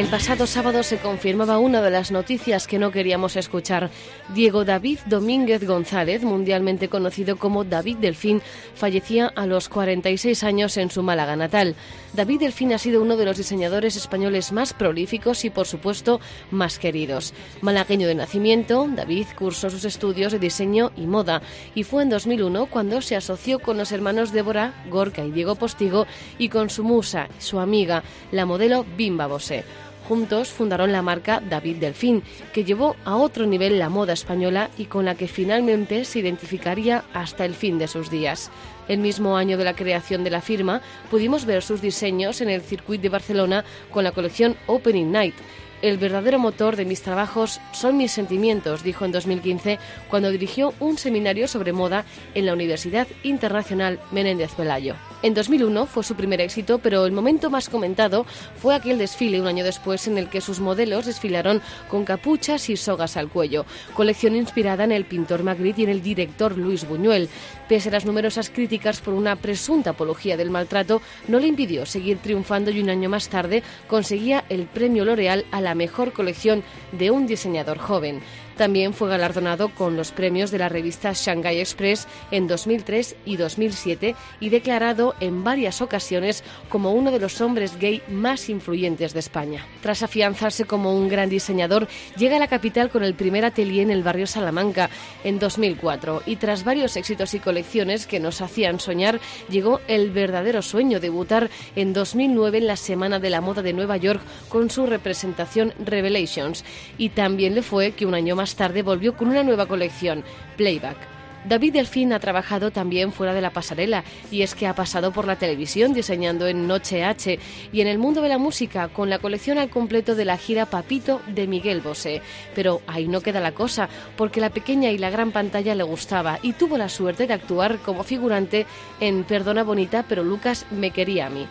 El 0.00 0.06
pasado 0.06 0.46
sábado 0.46 0.82
se 0.82 0.96
confirmaba 0.96 1.58
una 1.58 1.82
de 1.82 1.90
las 1.90 2.10
noticias 2.10 2.66
que 2.66 2.78
no 2.78 2.90
queríamos 2.90 3.36
escuchar. 3.36 3.90
Diego 4.34 4.64
David 4.64 4.98
Domínguez 5.04 5.66
González, 5.66 6.22
mundialmente 6.22 6.88
conocido 6.88 7.36
como 7.36 7.64
David 7.64 7.98
Delfín, 7.98 8.40
fallecía 8.74 9.26
a 9.26 9.44
los 9.44 9.68
46 9.68 10.42
años 10.42 10.78
en 10.78 10.90
su 10.90 11.02
Málaga 11.02 11.36
natal. 11.36 11.76
David 12.14 12.40
Delfín 12.40 12.72
ha 12.72 12.78
sido 12.78 13.02
uno 13.02 13.18
de 13.18 13.26
los 13.26 13.36
diseñadores 13.36 13.94
españoles 13.94 14.52
más 14.52 14.72
prolíficos 14.72 15.44
y, 15.44 15.50
por 15.50 15.66
supuesto, 15.66 16.18
más 16.50 16.78
queridos. 16.78 17.34
Malagueño 17.60 18.08
de 18.08 18.14
nacimiento, 18.14 18.88
David 18.90 19.26
cursó 19.38 19.68
sus 19.68 19.84
estudios 19.84 20.32
de 20.32 20.38
diseño 20.38 20.92
y 20.96 21.02
moda 21.02 21.42
y 21.74 21.84
fue 21.84 22.04
en 22.04 22.08
2001 22.08 22.66
cuando 22.70 23.02
se 23.02 23.16
asoció 23.16 23.58
con 23.58 23.76
los 23.76 23.92
hermanos 23.92 24.32
Débora, 24.32 24.82
Gorka 24.88 25.22
y 25.26 25.30
Diego 25.30 25.56
Postigo 25.56 26.06
y 26.38 26.48
con 26.48 26.70
su 26.70 26.84
musa, 26.84 27.28
su 27.38 27.60
amiga, 27.60 28.02
la 28.32 28.46
modelo 28.46 28.86
Bimba 28.96 29.26
Bosé. 29.26 29.62
Juntos 30.10 30.48
fundaron 30.48 30.90
la 30.90 31.02
marca 31.02 31.40
David 31.40 31.76
Delfín, 31.76 32.24
que 32.52 32.64
llevó 32.64 32.96
a 33.04 33.14
otro 33.14 33.46
nivel 33.46 33.78
la 33.78 33.88
moda 33.88 34.12
española 34.12 34.68
y 34.76 34.86
con 34.86 35.04
la 35.04 35.14
que 35.14 35.28
finalmente 35.28 36.04
se 36.04 36.18
identificaría 36.18 37.04
hasta 37.14 37.44
el 37.44 37.54
fin 37.54 37.78
de 37.78 37.86
sus 37.86 38.10
días. 38.10 38.50
El 38.88 38.98
mismo 38.98 39.36
año 39.36 39.56
de 39.56 39.62
la 39.62 39.76
creación 39.76 40.24
de 40.24 40.30
la 40.30 40.40
firma, 40.40 40.82
pudimos 41.12 41.44
ver 41.44 41.62
sus 41.62 41.80
diseños 41.80 42.40
en 42.40 42.48
el 42.48 42.60
circuito 42.60 43.02
de 43.02 43.08
Barcelona 43.08 43.64
con 43.92 44.02
la 44.02 44.10
colección 44.10 44.56
Opening 44.66 45.12
Night. 45.12 45.36
El 45.80 45.96
verdadero 45.96 46.40
motor 46.40 46.74
de 46.74 46.86
mis 46.86 47.02
trabajos 47.02 47.60
son 47.70 47.96
mis 47.96 48.10
sentimientos, 48.10 48.82
dijo 48.82 49.04
en 49.04 49.12
2015 49.12 49.78
cuando 50.08 50.32
dirigió 50.32 50.74
un 50.80 50.98
seminario 50.98 51.46
sobre 51.46 51.72
moda 51.72 52.04
en 52.34 52.46
la 52.46 52.52
Universidad 52.52 53.06
Internacional 53.22 54.00
Menéndez 54.10 54.54
Pelayo. 54.56 54.96
En 55.22 55.34
2001 55.34 55.84
fue 55.84 56.02
su 56.02 56.14
primer 56.14 56.40
éxito, 56.40 56.78
pero 56.78 57.04
el 57.04 57.12
momento 57.12 57.50
más 57.50 57.68
comentado 57.68 58.24
fue 58.56 58.74
aquel 58.74 58.96
desfile 58.96 59.38
un 59.38 59.46
año 59.46 59.64
después 59.64 60.06
en 60.06 60.16
el 60.16 60.30
que 60.30 60.40
sus 60.40 60.60
modelos 60.60 61.04
desfilaron 61.04 61.60
con 61.90 62.06
capuchas 62.06 62.70
y 62.70 62.78
sogas 62.78 63.18
al 63.18 63.28
cuello, 63.28 63.66
colección 63.92 64.34
inspirada 64.34 64.84
en 64.84 64.92
el 64.92 65.04
pintor 65.04 65.42
Magritte 65.42 65.82
y 65.82 65.84
en 65.84 65.90
el 65.90 66.02
director 66.02 66.56
Luis 66.56 66.88
Buñuel. 66.88 67.28
Pese 67.68 67.90
a 67.90 67.92
las 67.92 68.06
numerosas 68.06 68.48
críticas 68.48 69.02
por 69.02 69.12
una 69.12 69.36
presunta 69.36 69.90
apología 69.90 70.38
del 70.38 70.48
maltrato, 70.48 71.02
no 71.28 71.38
le 71.38 71.48
impidió 71.48 71.84
seguir 71.84 72.16
triunfando 72.16 72.70
y 72.70 72.80
un 72.80 72.88
año 72.88 73.10
más 73.10 73.28
tarde 73.28 73.62
conseguía 73.88 74.44
el 74.48 74.64
premio 74.64 75.04
L'Oreal 75.04 75.44
a 75.50 75.60
la 75.60 75.74
mejor 75.74 76.14
colección 76.14 76.62
de 76.92 77.10
un 77.10 77.26
diseñador 77.26 77.76
joven. 77.76 78.22
También 78.60 78.92
fue 78.92 79.08
galardonado 79.08 79.70
con 79.70 79.96
los 79.96 80.12
premios 80.12 80.50
de 80.50 80.58
la 80.58 80.68
revista 80.68 81.14
Shanghai 81.14 81.60
Express 81.60 82.06
en 82.30 82.46
2003 82.46 83.16
y 83.24 83.38
2007 83.38 84.14
y 84.38 84.50
declarado 84.50 85.14
en 85.18 85.42
varias 85.42 85.80
ocasiones 85.80 86.44
como 86.68 86.92
uno 86.92 87.10
de 87.10 87.20
los 87.20 87.40
hombres 87.40 87.78
gay 87.78 88.02
más 88.08 88.50
influyentes 88.50 89.14
de 89.14 89.20
España. 89.20 89.64
Tras 89.80 90.02
afianzarse 90.02 90.66
como 90.66 90.94
un 90.94 91.08
gran 91.08 91.30
diseñador, 91.30 91.88
llega 92.18 92.36
a 92.36 92.38
la 92.38 92.48
capital 92.48 92.90
con 92.90 93.02
el 93.02 93.14
primer 93.14 93.46
atelier 93.46 93.84
en 93.84 93.92
el 93.92 94.02
barrio 94.02 94.26
Salamanca 94.26 94.90
en 95.24 95.38
2004 95.38 96.24
y 96.26 96.36
tras 96.36 96.62
varios 96.62 96.98
éxitos 96.98 97.32
y 97.32 97.38
colecciones 97.38 98.06
que 98.06 98.20
nos 98.20 98.42
hacían 98.42 98.78
soñar, 98.78 99.20
llegó 99.48 99.80
el 99.88 100.10
verdadero 100.10 100.60
sueño 100.60 101.00
debutar 101.00 101.48
en 101.76 101.94
2009 101.94 102.58
en 102.58 102.66
la 102.66 102.76
Semana 102.76 103.20
de 103.20 103.30
la 103.30 103.40
Moda 103.40 103.62
de 103.62 103.72
Nueva 103.72 103.96
York 103.96 104.20
con 104.50 104.68
su 104.68 104.84
representación 104.84 105.72
Revelations 105.82 106.62
y 106.98 107.08
también 107.08 107.54
le 107.54 107.62
fue 107.62 107.92
que 107.92 108.04
un 108.04 108.12
año 108.12 108.36
más 108.36 108.49
tarde 108.56 108.82
volvió 108.82 109.16
con 109.16 109.28
una 109.28 109.42
nueva 109.42 109.66
colección, 109.66 110.24
Playback. 110.56 110.96
David 111.44 111.72
Delfín 111.72 112.12
ha 112.12 112.20
trabajado 112.20 112.70
también 112.70 113.12
fuera 113.12 113.32
de 113.32 113.40
la 113.40 113.50
pasarela 113.50 114.04
y 114.30 114.42
es 114.42 114.54
que 114.54 114.66
ha 114.66 114.74
pasado 114.74 115.10
por 115.10 115.26
la 115.26 115.36
televisión 115.36 115.94
diseñando 115.94 116.46
en 116.46 116.66
Noche 116.66 117.02
H 117.02 117.38
y 117.72 117.80
en 117.80 117.86
el 117.86 117.98
mundo 117.98 118.20
de 118.20 118.28
la 118.28 118.36
música 118.36 118.88
con 118.88 119.08
la 119.08 119.18
colección 119.18 119.56
al 119.56 119.70
completo 119.70 120.14
de 120.14 120.26
la 120.26 120.36
gira 120.36 120.66
Papito 120.66 121.22
de 121.28 121.46
Miguel 121.46 121.80
Bosé. 121.80 122.20
Pero 122.54 122.82
ahí 122.86 123.08
no 123.08 123.22
queda 123.22 123.40
la 123.40 123.52
cosa, 123.52 123.88
porque 124.16 124.40
la 124.40 124.50
pequeña 124.50 124.90
y 124.90 124.98
la 124.98 125.08
gran 125.08 125.32
pantalla 125.32 125.74
le 125.74 125.82
gustaba 125.82 126.38
y 126.42 126.52
tuvo 126.52 126.76
la 126.76 126.90
suerte 126.90 127.26
de 127.26 127.34
actuar 127.34 127.78
como 127.78 128.04
figurante 128.04 128.66
en 129.00 129.24
Perdona 129.24 129.62
Bonita, 129.62 130.04
pero 130.06 130.22
Lucas 130.22 130.66
me 130.70 130.90
quería 130.90 131.26
a 131.26 131.30
mí. 131.30 131.46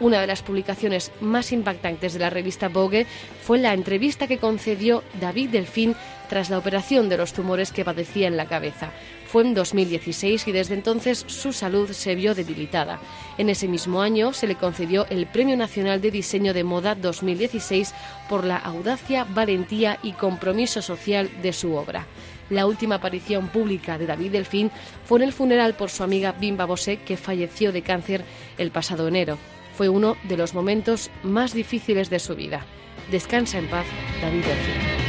Una 0.00 0.22
de 0.22 0.26
las 0.26 0.42
publicaciones 0.42 1.12
más 1.20 1.52
impactantes 1.52 2.14
de 2.14 2.20
la 2.20 2.30
revista 2.30 2.68
Vogue 2.68 3.06
fue 3.42 3.58
la 3.58 3.74
entrevista 3.74 4.26
que 4.26 4.38
concedió 4.38 5.04
David 5.20 5.50
Delfín 5.50 5.94
tras 6.30 6.48
la 6.48 6.56
operación 6.56 7.10
de 7.10 7.18
los 7.18 7.34
tumores 7.34 7.70
que 7.70 7.84
padecía 7.84 8.26
en 8.26 8.38
la 8.38 8.46
cabeza. 8.46 8.92
Fue 9.26 9.42
en 9.42 9.52
2016 9.52 10.48
y 10.48 10.52
desde 10.52 10.74
entonces 10.74 11.24
su 11.26 11.52
salud 11.52 11.90
se 11.90 12.14
vio 12.14 12.34
debilitada. 12.34 12.98
En 13.36 13.50
ese 13.50 13.68
mismo 13.68 14.00
año 14.00 14.32
se 14.32 14.46
le 14.46 14.54
concedió 14.54 15.06
el 15.10 15.26
Premio 15.26 15.56
Nacional 15.56 16.00
de 16.00 16.10
Diseño 16.10 16.54
de 16.54 16.64
Moda 16.64 16.94
2016 16.94 17.92
por 18.28 18.44
la 18.44 18.56
audacia, 18.56 19.24
valentía 19.24 19.98
y 20.02 20.12
compromiso 20.12 20.80
social 20.80 21.28
de 21.42 21.52
su 21.52 21.74
obra. 21.74 22.06
La 22.48 22.66
última 22.66 22.96
aparición 22.96 23.48
pública 23.48 23.98
de 23.98 24.06
David 24.06 24.32
Delfín 24.32 24.70
fue 25.04 25.18
en 25.18 25.24
el 25.24 25.32
funeral 25.32 25.74
por 25.74 25.90
su 25.90 26.02
amiga 26.02 26.32
Bimba 26.32 26.64
Bosé, 26.64 26.96
que 27.02 27.18
falleció 27.18 27.70
de 27.70 27.82
cáncer 27.82 28.24
el 28.56 28.70
pasado 28.70 29.06
enero. 29.06 29.38
Fue 29.74 29.88
uno 29.88 30.16
de 30.24 30.36
los 30.36 30.54
momentos 30.54 31.10
más 31.22 31.54
difíciles 31.54 32.10
de 32.10 32.18
su 32.18 32.34
vida. 32.34 32.64
Descansa 33.10 33.58
en 33.58 33.68
paz, 33.68 33.86
David 34.20 34.44
Delfín. 34.44 35.00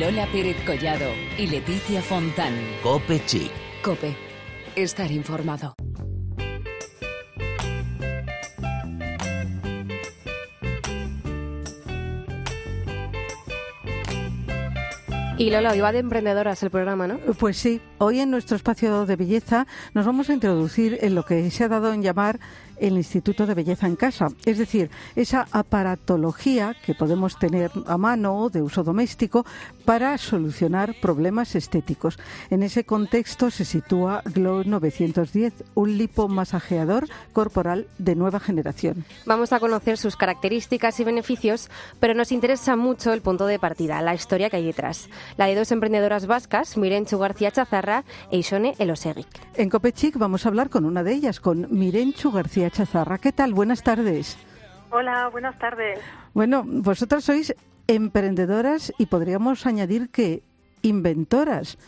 Lola 0.00 0.26
Pérez 0.32 0.56
Collado 0.64 1.10
y 1.36 1.46
Leticia 1.46 2.00
Fontán. 2.00 2.54
Cope 2.82 3.20
Chic. 3.26 3.50
Cope. 3.82 4.16
Estar 4.74 5.10
informado. 5.10 5.74
Y 15.40 15.48
Lola, 15.48 15.72
hoy 15.72 15.80
va 15.80 15.90
de 15.90 16.00
emprendedoras 16.00 16.62
el 16.62 16.68
programa, 16.68 17.06
¿no? 17.06 17.16
Pues 17.38 17.56
sí, 17.56 17.80
hoy 17.96 18.20
en 18.20 18.30
nuestro 18.30 18.56
espacio 18.56 19.06
de 19.06 19.16
belleza 19.16 19.66
nos 19.94 20.04
vamos 20.04 20.28
a 20.28 20.34
introducir 20.34 20.98
en 21.00 21.14
lo 21.14 21.24
que 21.24 21.50
se 21.50 21.64
ha 21.64 21.68
dado 21.68 21.94
en 21.94 22.02
llamar 22.02 22.38
el 22.80 22.96
Instituto 22.96 23.46
de 23.46 23.54
Belleza 23.54 23.86
en 23.86 23.96
Casa, 23.96 24.28
es 24.44 24.58
decir, 24.58 24.90
esa 25.14 25.46
aparatología 25.52 26.74
que 26.84 26.94
podemos 26.94 27.38
tener 27.38 27.70
a 27.86 27.96
mano 27.96 28.48
de 28.48 28.62
uso 28.62 28.82
doméstico 28.82 29.44
para 29.84 30.16
solucionar 30.18 30.94
problemas 31.00 31.54
estéticos. 31.54 32.18
En 32.50 32.62
ese 32.62 32.84
contexto 32.84 33.50
se 33.50 33.64
sitúa 33.64 34.22
Glow 34.24 34.64
910, 34.64 35.64
un 35.74 35.98
lipomasajeador 35.98 37.08
corporal 37.32 37.86
de 37.98 38.14
nueva 38.14 38.40
generación. 38.40 39.04
Vamos 39.26 39.52
a 39.52 39.60
conocer 39.60 39.98
sus 39.98 40.16
características 40.16 40.98
y 41.00 41.04
beneficios, 41.04 41.68
pero 41.98 42.14
nos 42.14 42.32
interesa 42.32 42.76
mucho 42.76 43.12
el 43.12 43.22
punto 43.22 43.46
de 43.46 43.58
partida, 43.58 44.00
la 44.02 44.14
historia 44.14 44.50
que 44.50 44.56
hay 44.56 44.64
detrás. 44.64 45.08
La 45.36 45.46
de 45.46 45.54
dos 45.54 45.72
emprendedoras 45.72 46.26
vascas, 46.26 46.76
Mirenchu 46.76 47.18
García 47.18 47.50
Chazarra 47.50 48.04
e 48.30 48.38
Isone 48.38 48.74
Elosegic. 48.78 49.28
En 49.54 49.68
Copechic 49.68 50.16
vamos 50.16 50.46
a 50.46 50.48
hablar 50.48 50.70
con 50.70 50.84
una 50.84 51.02
de 51.02 51.12
ellas, 51.12 51.40
con 51.40 51.66
Mirenchu 51.70 52.30
García 52.30 52.69
Chazarra. 52.70 53.18
¿Qué 53.18 53.32
tal? 53.32 53.54
Buenas 53.54 53.82
tardes. 53.82 54.38
Hola, 54.90 55.28
buenas 55.28 55.58
tardes. 55.58 56.00
Bueno, 56.34 56.64
vosotras 56.64 57.24
sois 57.24 57.54
emprendedoras 57.86 58.92
y 58.98 59.06
podríamos 59.06 59.66
añadir 59.66 60.10
que 60.10 60.42
inventoras. 60.82 61.78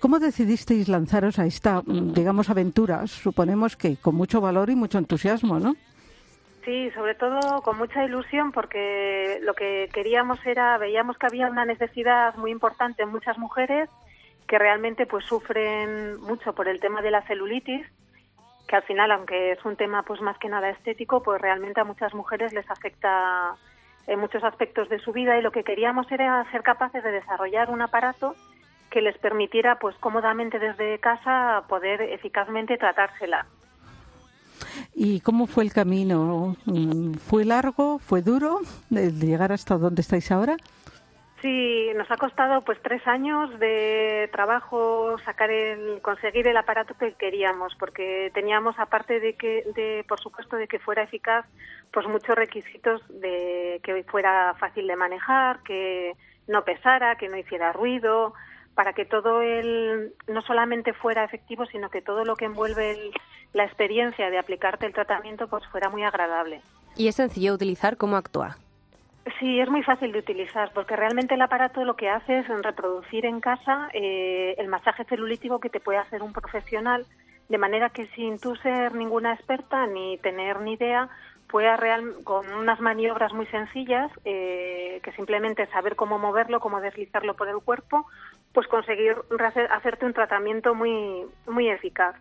¿Cómo 0.00 0.18
decidisteis 0.18 0.88
lanzaros 0.88 1.38
a 1.38 1.46
esta, 1.46 1.82
digamos, 1.86 2.48
aventura? 2.48 3.06
Suponemos 3.06 3.76
que 3.76 3.96
con 3.96 4.14
mucho 4.14 4.40
valor 4.40 4.70
y 4.70 4.74
mucho 4.74 4.96
entusiasmo, 4.98 5.58
¿no? 5.58 5.76
Sí, 6.64 6.90
sobre 6.92 7.14
todo 7.14 7.62
con 7.62 7.78
mucha 7.78 8.04
ilusión 8.04 8.52
porque 8.52 9.40
lo 9.42 9.54
que 9.54 9.88
queríamos 9.92 10.38
era, 10.46 10.76
veíamos 10.78 11.16
que 11.18 11.26
había 11.26 11.48
una 11.48 11.64
necesidad 11.64 12.34
muy 12.36 12.50
importante 12.50 13.02
en 13.02 13.10
muchas 13.10 13.38
mujeres 13.38 13.88
que 14.46 14.58
realmente 14.58 15.06
pues 15.06 15.24
sufren 15.24 16.20
mucho 16.20 16.54
por 16.54 16.68
el 16.68 16.80
tema 16.80 17.02
de 17.02 17.10
la 17.10 17.22
celulitis 17.22 17.86
que 18.70 18.76
al 18.76 18.84
final, 18.84 19.10
aunque 19.10 19.50
es 19.50 19.64
un 19.64 19.74
tema 19.74 20.04
pues 20.04 20.20
más 20.20 20.38
que 20.38 20.48
nada 20.48 20.70
estético, 20.70 21.24
pues 21.24 21.40
realmente 21.40 21.80
a 21.80 21.84
muchas 21.84 22.14
mujeres 22.14 22.52
les 22.52 22.70
afecta 22.70 23.56
en 24.06 24.20
muchos 24.20 24.44
aspectos 24.44 24.88
de 24.88 25.00
su 25.00 25.12
vida 25.12 25.36
y 25.36 25.42
lo 25.42 25.50
que 25.50 25.64
queríamos 25.64 26.10
era 26.12 26.48
ser 26.52 26.62
capaces 26.62 27.02
de 27.02 27.10
desarrollar 27.10 27.68
un 27.70 27.82
aparato 27.82 28.36
que 28.88 29.02
les 29.02 29.18
permitiera 29.18 29.80
pues 29.80 29.96
cómodamente 29.96 30.60
desde 30.60 31.00
casa 31.00 31.64
poder 31.68 32.00
eficazmente 32.00 32.78
tratársela. 32.78 33.44
¿Y 34.94 35.20
cómo 35.20 35.48
fue 35.48 35.64
el 35.64 35.72
camino? 35.72 36.54
¿Fue 37.26 37.44
largo? 37.44 37.98
¿Fue 37.98 38.22
duro 38.22 38.60
de 38.88 39.10
llegar 39.10 39.50
hasta 39.50 39.78
donde 39.78 40.02
estáis 40.02 40.30
ahora? 40.30 40.56
Sí, 41.40 41.88
nos 41.96 42.10
ha 42.10 42.18
costado 42.18 42.60
pues 42.62 42.78
tres 42.82 43.06
años 43.06 43.58
de 43.58 44.28
trabajo 44.30 45.16
sacar 45.24 45.50
el, 45.50 46.02
conseguir 46.02 46.46
el 46.46 46.56
aparato 46.56 46.94
que 46.98 47.14
queríamos, 47.14 47.74
porque 47.76 48.30
teníamos 48.34 48.78
aparte 48.78 49.20
de 49.20 49.34
que, 49.36 49.64
de, 49.74 50.04
por 50.06 50.20
supuesto, 50.20 50.56
de 50.56 50.68
que 50.68 50.78
fuera 50.78 51.02
eficaz, 51.02 51.46
pues 51.92 52.06
muchos 52.06 52.36
requisitos 52.36 53.00
de 53.08 53.80
que 53.82 54.04
fuera 54.04 54.54
fácil 54.58 54.86
de 54.86 54.96
manejar, 54.96 55.62
que 55.62 56.14
no 56.46 56.62
pesara, 56.64 57.16
que 57.16 57.28
no 57.30 57.38
hiciera 57.38 57.72
ruido, 57.72 58.34
para 58.74 58.92
que 58.92 59.06
todo 59.06 59.40
el, 59.40 60.12
no 60.28 60.42
solamente 60.42 60.92
fuera 60.92 61.24
efectivo, 61.24 61.64
sino 61.66 61.88
que 61.90 62.02
todo 62.02 62.24
lo 62.24 62.36
que 62.36 62.44
envuelve 62.44 62.90
el- 62.90 63.12
la 63.54 63.64
experiencia 63.64 64.28
de 64.30 64.38
aplicarte 64.38 64.84
el 64.86 64.92
tratamiento 64.92 65.48
pues 65.48 65.66
fuera 65.68 65.88
muy 65.88 66.04
agradable. 66.04 66.60
Y 66.96 67.08
es 67.08 67.16
sencillo 67.16 67.54
utilizar, 67.54 67.96
¿cómo 67.96 68.16
actúa? 68.16 68.58
Sí, 69.38 69.60
es 69.60 69.68
muy 69.68 69.82
fácil 69.82 70.12
de 70.12 70.18
utilizar 70.18 70.72
porque 70.72 70.96
realmente 70.96 71.34
el 71.34 71.42
aparato 71.42 71.84
lo 71.84 71.94
que 71.96 72.08
hace 72.08 72.38
es 72.40 72.48
reproducir 72.48 73.24
en 73.26 73.40
casa 73.40 73.88
eh, 73.92 74.54
el 74.58 74.68
masaje 74.68 75.04
celulítico 75.04 75.60
que 75.60 75.70
te 75.70 75.80
puede 75.80 75.98
hacer 75.98 76.22
un 76.22 76.32
profesional, 76.32 77.06
de 77.48 77.58
manera 77.58 77.90
que 77.90 78.06
sin 78.08 78.38
tú 78.38 78.56
ser 78.56 78.94
ninguna 78.94 79.34
experta 79.34 79.86
ni 79.86 80.18
tener 80.18 80.60
ni 80.60 80.74
idea, 80.74 81.08
puedas 81.48 81.78
real, 81.80 82.22
con 82.24 82.50
unas 82.52 82.80
maniobras 82.80 83.32
muy 83.32 83.46
sencillas, 83.46 84.10
eh, 84.24 85.00
que 85.02 85.12
simplemente 85.12 85.66
saber 85.66 85.96
cómo 85.96 86.18
moverlo, 86.18 86.60
cómo 86.60 86.80
deslizarlo 86.80 87.34
por 87.34 87.48
el 87.48 87.58
cuerpo, 87.58 88.06
pues 88.52 88.66
conseguir 88.68 89.16
hacer- 89.38 89.70
hacerte 89.72 90.06
un 90.06 90.14
tratamiento 90.14 90.74
muy, 90.74 91.26
muy 91.46 91.68
eficaz. 91.68 92.14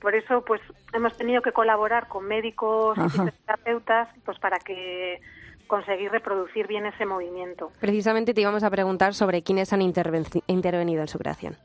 Por 0.00 0.14
eso, 0.14 0.44
pues 0.44 0.60
hemos 0.92 1.16
tenido 1.16 1.42
que 1.42 1.52
colaborar 1.52 2.08
con 2.08 2.26
médicos 2.26 2.98
y 2.98 3.00
Ajá. 3.00 3.08
fisioterapeutas, 3.10 4.08
pues 4.24 4.38
para 4.38 4.58
que 4.58 5.20
conseguir 5.66 6.10
reproducir 6.10 6.66
bien 6.66 6.86
ese 6.86 7.06
movimiento. 7.06 7.70
Precisamente 7.80 8.34
te 8.34 8.40
íbamos 8.40 8.62
a 8.62 8.70
preguntar 8.70 9.14
sobre 9.14 9.42
quiénes 9.42 9.72
han 9.72 9.82
intervenido 9.82 11.00
en 11.00 11.08
su 11.08 11.18
creación. 11.18 11.56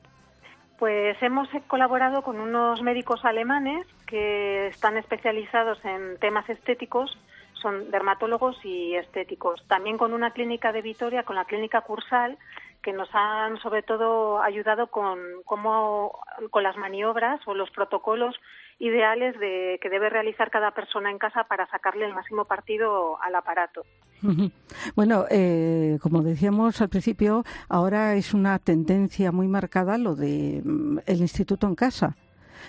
Pues 0.79 1.21
hemos 1.21 1.47
colaborado 1.67 2.23
con 2.23 2.39
unos 2.39 2.81
médicos 2.81 3.23
alemanes 3.23 3.85
que 4.07 4.67
están 4.67 4.97
especializados 4.97 5.83
en 5.85 6.17
temas 6.17 6.49
estéticos, 6.49 7.15
son 7.53 7.91
dermatólogos 7.91 8.57
y 8.65 8.95
estéticos. 8.95 9.63
También 9.67 9.99
con 9.99 10.13
una 10.13 10.31
clínica 10.31 10.71
de 10.71 10.81
Vitoria, 10.81 11.21
con 11.23 11.35
la 11.35 11.45
clínica 11.45 11.81
Cursal, 11.81 12.39
que 12.81 12.93
nos 12.93 13.09
han 13.13 13.57
sobre 13.59 13.83
todo 13.83 14.41
ayudado 14.41 14.87
con 14.87 15.19
cómo 15.45 16.19
con 16.49 16.63
las 16.63 16.75
maniobras 16.77 17.39
o 17.45 17.53
los 17.53 17.69
protocolos 17.69 18.35
ideales 18.81 19.39
de 19.39 19.79
que 19.79 19.89
debe 19.89 20.09
realizar 20.09 20.49
cada 20.49 20.71
persona 20.71 21.11
en 21.11 21.19
casa 21.19 21.43
para 21.43 21.67
sacarle 21.67 22.05
el 22.05 22.13
máximo 22.13 22.45
partido 22.45 23.21
al 23.21 23.35
aparato. 23.35 23.83
Bueno, 24.95 25.25
eh, 25.29 25.97
como 26.01 26.21
decíamos 26.21 26.81
al 26.81 26.89
principio, 26.89 27.43
ahora 27.69 28.15
es 28.15 28.33
una 28.33 28.57
tendencia 28.59 29.31
muy 29.31 29.47
marcada 29.47 29.97
lo 29.97 30.15
de 30.15 30.61
mm, 30.63 30.99
el 31.05 31.21
instituto 31.21 31.67
en 31.67 31.75
casa. 31.75 32.15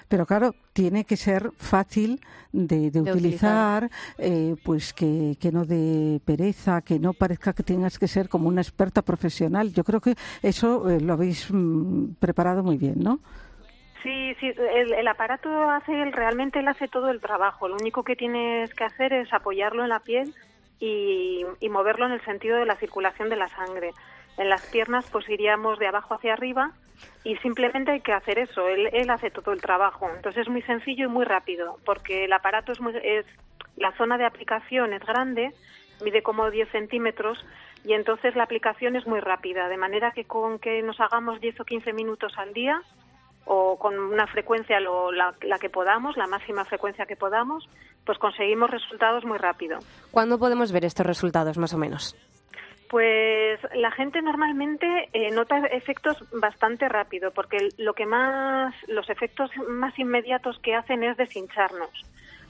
Pero 0.08 0.26
claro, 0.26 0.54
tiene 0.72 1.04
que 1.04 1.16
ser 1.16 1.50
fácil 1.56 2.20
de, 2.52 2.90
de 2.90 3.00
utilizar, 3.00 3.90
eh, 4.18 4.56
pues 4.62 4.92
que, 4.92 5.36
que 5.40 5.52
no 5.52 5.64
dé 5.64 6.20
pereza, 6.24 6.82
que 6.82 6.98
no 6.98 7.12
parezca 7.12 7.52
que 7.52 7.62
tengas 7.62 7.98
que 7.98 8.08
ser 8.08 8.28
como 8.28 8.48
una 8.48 8.60
experta 8.62 9.02
profesional. 9.02 9.72
Yo 9.72 9.84
creo 9.84 10.00
que 10.00 10.14
eso 10.42 10.88
eh, 10.90 11.00
lo 11.00 11.12
habéis 11.14 11.48
mm, 11.50 12.14
preparado 12.18 12.62
muy 12.62 12.78
bien, 12.78 12.96
¿no? 12.98 13.20
Sí, 14.02 14.34
sí, 14.40 14.52
el, 14.74 14.92
el 14.94 15.08
aparato 15.08 15.70
hace, 15.70 15.92
realmente 16.10 16.58
él 16.58 16.68
hace 16.68 16.88
todo 16.88 17.10
el 17.10 17.20
trabajo. 17.20 17.68
Lo 17.68 17.76
único 17.76 18.02
que 18.02 18.16
tienes 18.16 18.74
que 18.74 18.84
hacer 18.84 19.12
es 19.12 19.32
apoyarlo 19.32 19.82
en 19.82 19.90
la 19.90 20.00
piel 20.00 20.34
y, 20.80 21.44
y 21.60 21.68
moverlo 21.68 22.06
en 22.06 22.12
el 22.12 22.24
sentido 22.24 22.56
de 22.56 22.66
la 22.66 22.76
circulación 22.76 23.28
de 23.28 23.36
la 23.36 23.48
sangre. 23.48 23.92
En 24.38 24.48
las 24.48 24.66
piernas 24.66 25.08
pues 25.10 25.28
iríamos 25.28 25.78
de 25.78 25.86
abajo 25.86 26.14
hacia 26.14 26.32
arriba 26.32 26.72
y 27.22 27.36
simplemente 27.36 27.92
hay 27.92 28.00
que 28.00 28.12
hacer 28.12 28.38
eso. 28.38 28.66
Él, 28.66 28.88
él 28.92 29.08
hace 29.10 29.30
todo 29.30 29.52
el 29.52 29.60
trabajo. 29.60 30.10
Entonces 30.14 30.42
es 30.42 30.48
muy 30.48 30.62
sencillo 30.62 31.06
y 31.06 31.08
muy 31.08 31.24
rápido 31.24 31.78
porque 31.84 32.24
el 32.24 32.32
aparato 32.32 32.72
es 32.72 32.80
muy, 32.80 32.96
es 32.96 33.26
la 33.76 33.92
zona 33.92 34.18
de 34.18 34.26
aplicación 34.26 34.92
es 34.92 35.04
grande, 35.04 35.52
mide 36.02 36.22
como 36.22 36.50
10 36.50 36.68
centímetros 36.70 37.44
y 37.84 37.92
entonces 37.94 38.34
la 38.34 38.44
aplicación 38.44 38.96
es 38.96 39.06
muy 39.06 39.20
rápida, 39.20 39.68
de 39.68 39.76
manera 39.76 40.12
que 40.12 40.24
con 40.24 40.58
que 40.58 40.82
nos 40.82 41.00
hagamos 41.00 41.40
10 41.40 41.60
o 41.60 41.64
15 41.64 41.92
minutos 41.92 42.32
al 42.36 42.52
día 42.52 42.82
o 43.44 43.78
con 43.78 43.98
una 43.98 44.26
frecuencia 44.26 44.80
lo- 44.80 45.12
la, 45.12 45.34
la 45.42 45.58
que 45.58 45.68
podamos, 45.70 46.16
la 46.16 46.26
máxima 46.26 46.64
frecuencia 46.64 47.06
que 47.06 47.16
podamos, 47.16 47.68
pues 48.04 48.18
conseguimos 48.18 48.70
resultados 48.70 49.24
muy 49.24 49.38
rápido. 49.38 49.78
¿Cuándo 50.10 50.38
podemos 50.38 50.72
ver 50.72 50.84
estos 50.84 51.06
resultados, 51.06 51.58
más 51.58 51.72
o 51.74 51.78
menos? 51.78 52.16
Pues 52.88 53.58
la 53.74 53.90
gente 53.90 54.20
normalmente 54.20 55.08
eh, 55.14 55.30
nota 55.30 55.58
efectos 55.68 56.22
bastante 56.32 56.88
rápido, 56.90 57.30
porque 57.30 57.68
lo 57.78 57.94
que 57.94 58.04
más, 58.04 58.74
los 58.86 59.08
efectos 59.08 59.50
más 59.68 59.98
inmediatos 59.98 60.58
que 60.58 60.74
hacen 60.74 61.02
es 61.02 61.16
deshincharnos. 61.16 61.90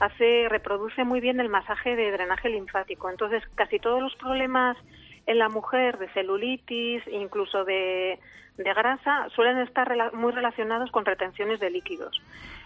Hace, 0.01 0.49
reproduce 0.49 1.05
muy 1.05 1.21
bien 1.21 1.39
el 1.39 1.49
masaje 1.49 1.95
de 1.95 2.11
drenaje 2.11 2.49
linfático. 2.49 3.09
Entonces, 3.09 3.45
casi 3.55 3.79
todos 3.79 4.03
los 4.03 4.17
problemas 4.17 4.77
en 5.27 5.39
la 5.39 5.49
mujer 5.49 5.99
de 5.99 6.09
celulitis, 6.11 7.03
incluso 7.09 7.65
de, 7.65 8.19
de 8.57 8.75
grasa, 8.75 9.29
suelen 9.35 9.59
estar 9.59 9.89
rela- 9.89 10.13
muy 10.13 10.33
relacionados 10.33 10.91
con 10.91 11.05
retenciones 11.05 11.61
de 11.61 11.71
líquidos. 11.71 12.21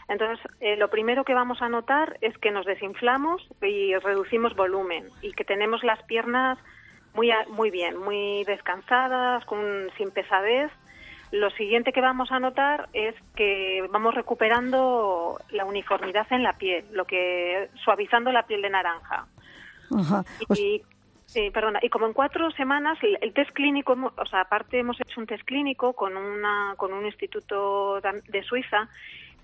Entonces, 0.09 0.39
eh, 0.61 0.77
lo 0.77 0.89
primero 0.89 1.25
que 1.25 1.35
vamos 1.35 1.61
a 1.63 1.69
notar 1.69 2.17
es 2.21 2.37
que 2.39 2.51
nos 2.51 2.65
desinflamos 2.65 3.47
y 3.61 3.95
reducimos 3.97 4.55
volumen 4.55 5.09
y 5.21 5.33
que 5.33 5.45
tenemos 5.45 5.83
las 5.83 6.03
piernas 6.05 6.59
muy, 7.15 7.31
muy 7.51 7.71
bien, 7.71 7.97
muy 7.99 8.45
descansadas, 8.45 9.45
con, 9.47 9.91
sin 9.97 10.11
pesadez. 10.11 10.71
Lo 11.33 11.51
siguiente 11.51 11.93
que 11.93 12.01
vamos 12.01 12.31
a 12.31 12.39
notar 12.39 12.89
es 12.93 13.15
que 13.35 13.85
vamos 13.91 14.15
recuperando 14.15 15.39
la 15.51 15.65
uniformidad 15.65 16.27
en 16.31 16.45
la 16.45 16.53
piel, 16.53 16.85
lo 16.93 17.05
que 17.05 17.69
suavizando 17.85 18.31
la 18.31 18.45
piel 18.45 18.63
de 18.63 18.71
naranja. 18.71 19.27
Ajá. 19.91 20.25
Y, 20.57 20.83
sí, 21.27 21.51
perdona, 21.51 21.81
y 21.83 21.89
como 21.89 22.07
en 22.07 22.13
cuatro 22.13 22.51
semanas, 22.53 22.99
el, 23.03 23.33
test 23.33 23.51
clínico, 23.53 23.93
o 24.17 24.27
sea, 24.27 24.43
aparte 24.43 24.79
hemos 24.79 25.01
hecho 25.01 25.21
un 25.21 25.27
test 25.27 25.45
clínico 25.45 25.93
con, 25.93 26.17
una, 26.17 26.75
con 26.77 26.93
un 26.93 27.05
instituto 27.07 28.01
de 28.01 28.43
Suiza 28.43 28.89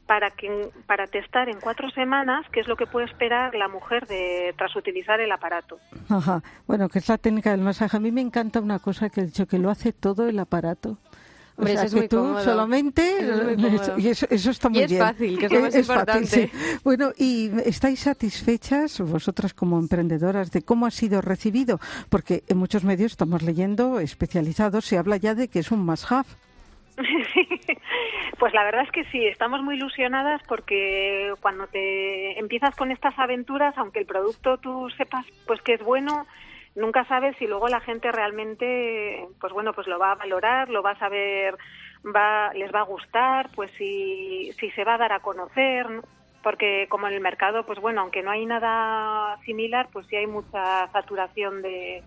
para, 0.07 0.31
que, 0.31 0.71
para 0.87 1.07
testar 1.07 1.49
en 1.49 1.61
cuatro 1.61 1.91
semanas 1.91 2.45
qué 2.53 2.61
es 2.61 2.69
lo 2.69 2.77
que 2.77 2.87
puede 2.87 3.07
esperar 3.07 3.55
la 3.55 3.69
mujer 3.69 4.07
de, 4.07 4.55
tras 4.57 4.75
utilizar 4.77 5.21
el 5.21 5.31
aparato. 5.33 5.79
Ajá. 6.09 6.43
Bueno, 6.67 6.89
que 6.89 6.99
es 6.99 7.09
la 7.09 7.19
técnica 7.19 7.51
del 7.51 7.61
masaje. 7.61 7.97
A 7.97 8.01
mí 8.01 8.11
me 8.11 8.21
encanta 8.21 8.61
una 8.61 8.79
cosa 8.79 9.11
que 9.11 9.21
he 9.21 9.25
dicho, 9.27 9.47
que 9.47 9.59
lo 9.59 9.71
hace 9.71 9.93
todo 9.93 10.29
el 10.29 10.39
aparato. 10.39 10.99
O 11.57 11.61
Hombre, 11.61 11.75
sea, 11.75 11.83
eso 11.85 11.87
es 11.87 11.93
que 11.95 11.99
muy 12.01 12.09
tú 12.09 12.17
cómodo. 12.17 12.41
solamente... 12.45 13.19
Eso 13.21 13.33
es 13.35 13.45
muy 13.45 13.57
cómodo. 13.79 13.99
y 13.99 14.09
eso, 14.09 14.27
eso 14.31 14.51
está 14.51 14.69
Y 14.69 14.71
muy 14.73 14.83
es 14.83 14.91
bien. 14.91 15.03
fácil, 15.03 15.39
que 15.39 15.47
es 15.47 15.53
lo 15.53 15.61
más 15.61 15.67
fácil, 15.75 15.81
importante. 15.91 16.27
sí. 16.49 16.79
Bueno, 16.83 17.13
¿y 17.17 17.51
estáis 17.67 18.01
satisfechas 18.01 19.01
vosotras 19.01 19.53
como 19.55 19.79
emprendedoras 19.79 20.51
de 20.51 20.63
cómo 20.63 20.87
ha 20.87 20.91
sido 20.91 21.21
recibido? 21.21 21.79
Porque 22.09 22.43
en 22.49 22.57
muchos 22.59 22.85
medios 22.85 23.13
estamos 23.13 23.43
leyendo, 23.43 24.01
especializados, 24.01 24.87
se 24.87 24.97
habla 24.99 25.17
ya 25.19 25.35
de 25.35 25.49
que 25.49 25.59
es 25.59 25.71
un 25.71 25.85
must-have. 25.85 26.29
Pues 28.39 28.53
la 28.55 28.65
verdad 28.65 28.83
es 28.83 28.91
que 28.91 29.05
sí, 29.13 29.25
estamos 29.27 29.63
muy 29.63 29.77
ilusionadas 29.77 30.41
porque 30.49 31.33
cuando 31.41 31.69
te 31.69 32.39
empiezas 32.41 32.75
con 32.75 32.91
estas 32.91 33.17
aventuras, 33.17 33.73
aunque 33.79 34.01
el 34.01 34.07
producto 34.07 34.59
tú 34.59 34.89
sepas 34.97 35.25
pues 35.47 35.63
que 35.63 35.75
es 35.75 35.83
bueno, 35.85 36.27
nunca 36.75 37.05
sabes 37.07 37.37
si 37.39 37.47
luego 37.47 37.69
la 37.69 37.81
gente 37.81 38.11
realmente 38.13 39.27
pues 39.41 39.53
bueno, 39.53 39.73
pues 39.73 39.87
lo 39.87 39.99
va 39.99 40.13
a 40.13 40.17
valorar, 40.17 40.69
lo 40.69 40.83
va 40.83 40.93
a 40.93 40.99
saber, 40.99 41.57
va 42.05 42.53
les 42.55 42.73
va 42.75 42.81
a 42.81 42.85
gustar, 42.85 43.49
pues 43.55 43.71
si 43.79 44.53
si 44.59 44.71
se 44.71 44.85
va 44.85 44.95
a 44.95 44.99
dar 44.99 45.13
a 45.13 45.21
conocer, 45.21 45.89
¿no? 45.91 46.03
porque 46.43 46.87
como 46.89 47.07
en 47.07 47.15
el 47.15 47.21
mercado, 47.21 47.65
pues 47.65 47.79
bueno, 47.81 48.01
aunque 48.01 48.23
no 48.23 48.33
hay 48.33 48.45
nada 48.47 49.39
similar, 49.45 49.89
pues 49.93 50.07
sí 50.09 50.17
hay 50.17 50.27
mucha 50.27 50.89
saturación 50.93 51.63
de 51.63 52.03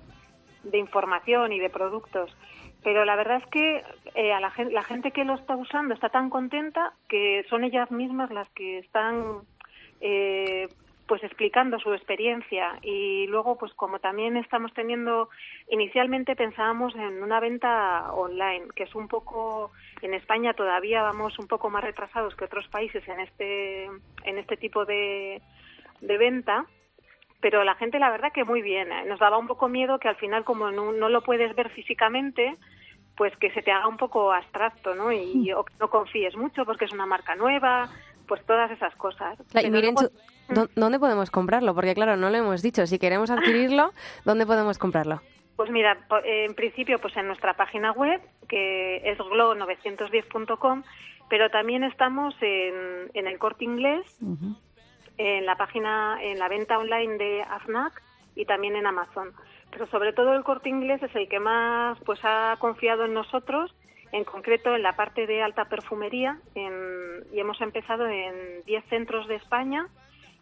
de 0.64 0.78
información 0.80 1.54
y 1.54 1.60
de 1.60 1.70
productos. 1.70 2.36
Pero 2.84 3.06
la 3.06 3.16
verdad 3.16 3.38
es 3.38 3.46
que 3.48 3.84
eh, 4.16 4.34
a 4.34 4.40
la, 4.40 4.52
gen- 4.52 4.74
la 4.74 4.84
gente 4.84 5.12
que 5.12 5.24
lo 5.26 5.36
está 5.36 5.56
usando 5.56 5.94
está 5.94 6.10
tan 6.10 6.30
contenta 6.30 6.94
que 7.08 7.44
son 7.50 7.64
ellas 7.64 7.90
mismas 7.92 8.30
las 8.32 8.50
que 8.50 8.80
están 8.80 9.42
eh, 10.02 10.68
pues 11.08 11.24
explicando 11.24 11.80
su 11.80 11.94
experiencia 11.94 12.80
y 12.82 13.28
luego 13.28 13.58
pues 13.58 13.74
como 13.74 14.00
también 14.00 14.38
estamos 14.38 14.74
teniendo 14.74 15.30
inicialmente 15.70 16.36
pensábamos 16.36 16.96
en 16.96 17.22
una 17.22 17.40
venta 17.40 18.12
online 18.14 18.66
que 18.76 18.84
es 18.84 18.96
un 18.96 19.08
poco 19.08 19.72
en 20.02 20.14
España 20.14 20.54
todavía 20.54 21.04
vamos 21.04 21.38
un 21.38 21.48
poco 21.48 21.70
más 21.70 21.84
retrasados 21.84 22.36
que 22.36 22.46
otros 22.46 22.68
países 22.70 23.08
en 23.08 23.20
este 23.20 23.86
en 24.24 24.38
este 24.38 24.58
tipo 24.58 24.86
de, 24.86 25.42
de 26.02 26.18
venta 26.18 26.66
pero 27.46 27.64
la 27.64 27.76
gente 27.76 28.00
la 28.00 28.10
verdad 28.10 28.32
que 28.34 28.44
muy 28.44 28.64
bien. 28.64 28.92
¿eh? 28.92 29.06
Nos 29.06 29.20
daba 29.20 29.38
un 29.38 29.46
poco 29.46 29.68
miedo 29.68 30.00
que 30.00 30.08
al 30.08 30.16
final 30.16 30.44
como 30.44 30.72
no, 30.72 30.92
no 30.92 31.10
lo 31.10 31.22
puedes 31.22 31.56
ver 31.56 31.70
físicamente, 31.70 32.58
pues 33.16 33.38
que 33.38 33.52
se 33.52 33.62
te 33.62 33.72
haga 33.72 33.88
un 33.88 33.98
poco 33.98 34.34
abstracto, 34.34 34.96
¿no? 34.96 35.12
Y 35.12 35.52
o 35.54 35.64
que 35.64 35.74
no 35.80 35.90
confíes 35.92 36.36
mucho 36.36 36.66
porque 36.66 36.86
es 36.86 36.92
una 36.92 37.06
marca 37.06 37.36
nueva, 37.36 37.88
pues 38.28 38.46
todas 38.46 38.70
esas 38.72 38.96
cosas. 38.96 39.38
Claro, 39.52 39.68
y 39.68 39.72
miren, 39.72 39.94
luego- 39.96 40.10
¿dó- 40.50 40.70
¿dónde 40.76 41.00
podemos 41.00 41.30
comprarlo? 41.32 41.74
Porque 41.76 41.94
claro, 41.96 42.16
no 42.18 42.30
lo 42.30 42.38
hemos 42.38 42.62
dicho. 42.62 42.86
Si 42.88 43.00
queremos 43.00 43.30
adquirirlo, 43.30 43.92
¿dónde 44.26 44.46
podemos 44.46 44.78
comprarlo? 44.78 45.22
Pues 45.56 45.70
mira, 45.72 45.98
po- 46.10 46.20
en 46.24 46.54
principio 46.54 47.00
pues 47.00 47.16
en 47.18 47.28
nuestra 47.28 47.54
página 47.56 47.92
web, 47.94 48.22
que 48.50 48.98
es 49.10 49.18
glo910.com, 49.18 50.84
pero 51.30 51.50
también 51.50 51.84
estamos 51.84 52.36
en, 52.42 53.10
en 53.14 53.28
el 53.28 53.38
corte 53.40 53.64
inglés, 53.66 54.06
en 55.18 55.46
la 55.46 55.56
página, 55.56 56.18
en 56.22 56.40
la 56.40 56.48
venta 56.50 56.78
online 56.78 57.18
de 57.18 57.42
AFNAC 57.44 58.02
y 58.36 58.46
también 58.46 58.76
en 58.76 58.86
Amazon. 58.86 59.32
Pero 59.72 59.88
sobre 59.88 60.14
todo 60.14 60.34
el 60.34 60.44
corte 60.44 60.70
inglés 60.70 61.02
es 61.04 61.16
el 61.16 61.28
que 61.30 61.40
más 61.40 61.98
pues 62.06 62.20
ha 62.24 62.56
confiado 62.60 63.06
en 63.06 63.14
nosotros 63.14 63.74
en 64.16 64.24
concreto 64.24 64.74
en 64.74 64.82
la 64.82 64.96
parte 64.96 65.28
de 65.28 65.44
alta 65.44 65.66
perfumería 65.66 66.40
y 66.56 67.38
hemos 67.38 67.60
empezado 67.60 68.08
en 68.08 68.64
10 68.66 68.86
centros 68.86 69.28
de 69.28 69.36
España 69.36 69.90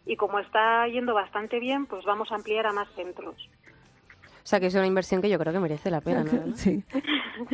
y 0.06 0.14
como 0.14 0.38
está 0.38 0.86
yendo 0.86 1.12
bastante 1.12 1.58
bien, 1.58 1.86
pues 1.86 2.04
vamos 2.04 2.30
a 2.30 2.36
ampliar 2.36 2.66
a 2.68 2.72
más 2.72 2.88
centros. 2.94 3.34
O 4.44 4.46
sea, 4.46 4.60
que 4.60 4.66
es 4.66 4.74
una 4.74 4.86
inversión 4.86 5.22
que 5.22 5.30
yo 5.30 5.38
creo 5.38 5.54
que 5.54 5.58
merece 5.58 5.90
la 5.90 6.02
pena, 6.02 6.22
¿no? 6.22 6.54
Sí. 6.54 6.84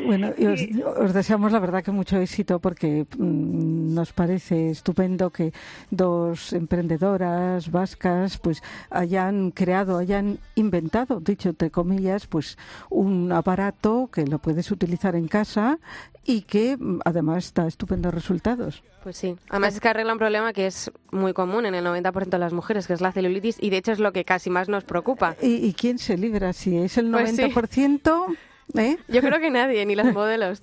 Bueno, 0.04 0.32
y 0.36 0.46
os, 0.46 0.60
os 0.98 1.14
deseamos 1.14 1.52
la 1.52 1.60
verdad 1.60 1.84
que 1.84 1.92
mucho 1.92 2.18
éxito 2.18 2.58
porque 2.58 3.06
mm, 3.16 3.94
nos 3.94 4.12
parece 4.12 4.70
estupendo 4.70 5.30
que 5.30 5.52
dos 5.90 6.52
emprendedoras 6.52 7.70
vascas 7.70 8.38
pues 8.38 8.62
hayan 8.90 9.52
creado, 9.52 9.98
hayan 9.98 10.38
inventado, 10.56 11.20
dicho 11.20 11.50
entre 11.50 11.70
comillas, 11.70 12.26
pues 12.26 12.58
un 12.90 13.32
aparato 13.32 14.10
que 14.12 14.26
lo 14.26 14.40
puedes 14.40 14.70
utilizar 14.70 15.14
en 15.14 15.28
casa 15.28 15.78
y 16.24 16.42
que 16.42 16.76
mm, 16.76 17.00
además 17.04 17.54
da 17.54 17.66
estupendos 17.66 18.12
resultados. 18.12 18.82
Pues 19.02 19.16
sí. 19.16 19.36
Además 19.48 19.74
es 19.74 19.80
que 19.80 19.88
arregla 19.88 20.12
un 20.12 20.18
problema 20.18 20.52
que 20.52 20.66
es 20.66 20.90
muy 21.10 21.32
común 21.32 21.64
en 21.64 21.74
el 21.74 21.84
90% 21.84 22.28
de 22.28 22.38
las 22.38 22.52
mujeres, 22.52 22.86
que 22.86 22.92
es 22.92 23.00
la 23.00 23.12
celulitis, 23.12 23.56
y 23.60 23.70
de 23.70 23.78
hecho 23.78 23.92
es 23.92 23.98
lo 23.98 24.12
que 24.12 24.24
casi 24.24 24.50
más 24.50 24.68
nos 24.68 24.84
preocupa. 24.84 25.36
¿Y, 25.40 25.54
y 25.54 25.72
quién 25.72 25.98
se 25.98 26.18
libra? 26.18 26.52
Si 26.52 26.76
es 26.84 26.98
el 26.98 27.10
Pues 27.10 27.34
sí. 27.36 27.42
90%, 27.42 28.36
¿eh? 28.76 28.96
Yo 29.08 29.20
creo 29.20 29.40
que 29.40 29.50
nadie, 29.50 29.84
ni 29.86 29.94
los 29.96 30.06
modelos. 30.12 30.62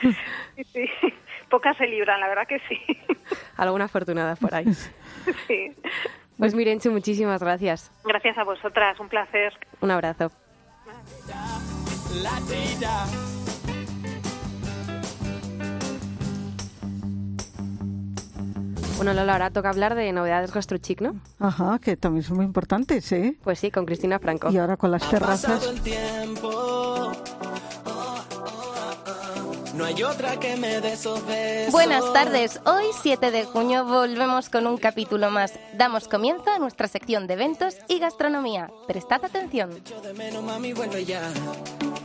Sí, 0.00 0.64
sí. 0.72 0.88
Pocas 1.50 1.76
se 1.76 1.86
libran, 1.86 2.20
la 2.20 2.28
verdad 2.28 2.46
que 2.48 2.58
sí. 2.68 2.78
Alguna 3.56 3.84
afortunada 3.84 4.34
por 4.36 4.54
ahí. 4.54 4.66
Sí. 5.46 5.72
Pues 6.38 6.54
Mirenchu, 6.54 6.90
muchísimas 6.90 7.40
gracias. 7.40 7.90
Gracias 8.04 8.36
a 8.36 8.44
vosotras, 8.44 8.98
un 9.00 9.08
placer. 9.08 9.52
Un 9.80 9.90
abrazo. 9.90 10.30
Bueno, 18.96 19.12
Lola, 19.12 19.34
ahora 19.34 19.50
toca 19.50 19.68
hablar 19.68 19.94
de 19.94 20.10
novedades 20.12 20.52
GastroChic, 20.52 21.02
¿no? 21.02 21.16
Ajá, 21.38 21.78
que 21.78 21.96
también 21.96 22.22
son 22.24 22.36
muy 22.36 22.46
importantes, 22.46 23.12
¿eh? 23.12 23.36
Pues 23.44 23.58
sí, 23.58 23.70
con 23.70 23.84
Cristina 23.84 24.18
Franco. 24.18 24.50
Y 24.50 24.56
ahora 24.56 24.76
con 24.78 24.90
las 24.90 25.08
terrazas. 25.08 25.66
el 25.66 25.80
tiempo. 25.82 27.12
No 29.74 29.84
hay 29.84 30.02
otra 30.02 30.40
que 30.40 30.56
me 30.56 30.80
dé 30.80 30.94
esos 30.94 31.24
besos. 31.26 31.70
Buenas 31.70 32.10
tardes, 32.14 32.58
hoy 32.64 32.86
7 33.02 33.30
de 33.30 33.44
junio 33.44 33.84
volvemos 33.84 34.48
con 34.48 34.66
un 34.66 34.78
capítulo 34.78 35.30
más. 35.30 35.52
Damos 35.74 36.08
comienzo 36.08 36.50
a 36.50 36.58
nuestra 36.58 36.88
sección 36.88 37.26
de 37.26 37.34
eventos 37.34 37.76
y 37.86 37.98
gastronomía. 37.98 38.70
Prestad 38.86 39.22
atención. 39.26 39.72
Echo 39.72 40.00
de 40.00 40.14
menos, 40.14 40.42
mami, 40.42 40.72
vuelve 40.72 41.04
ya. 41.04 41.20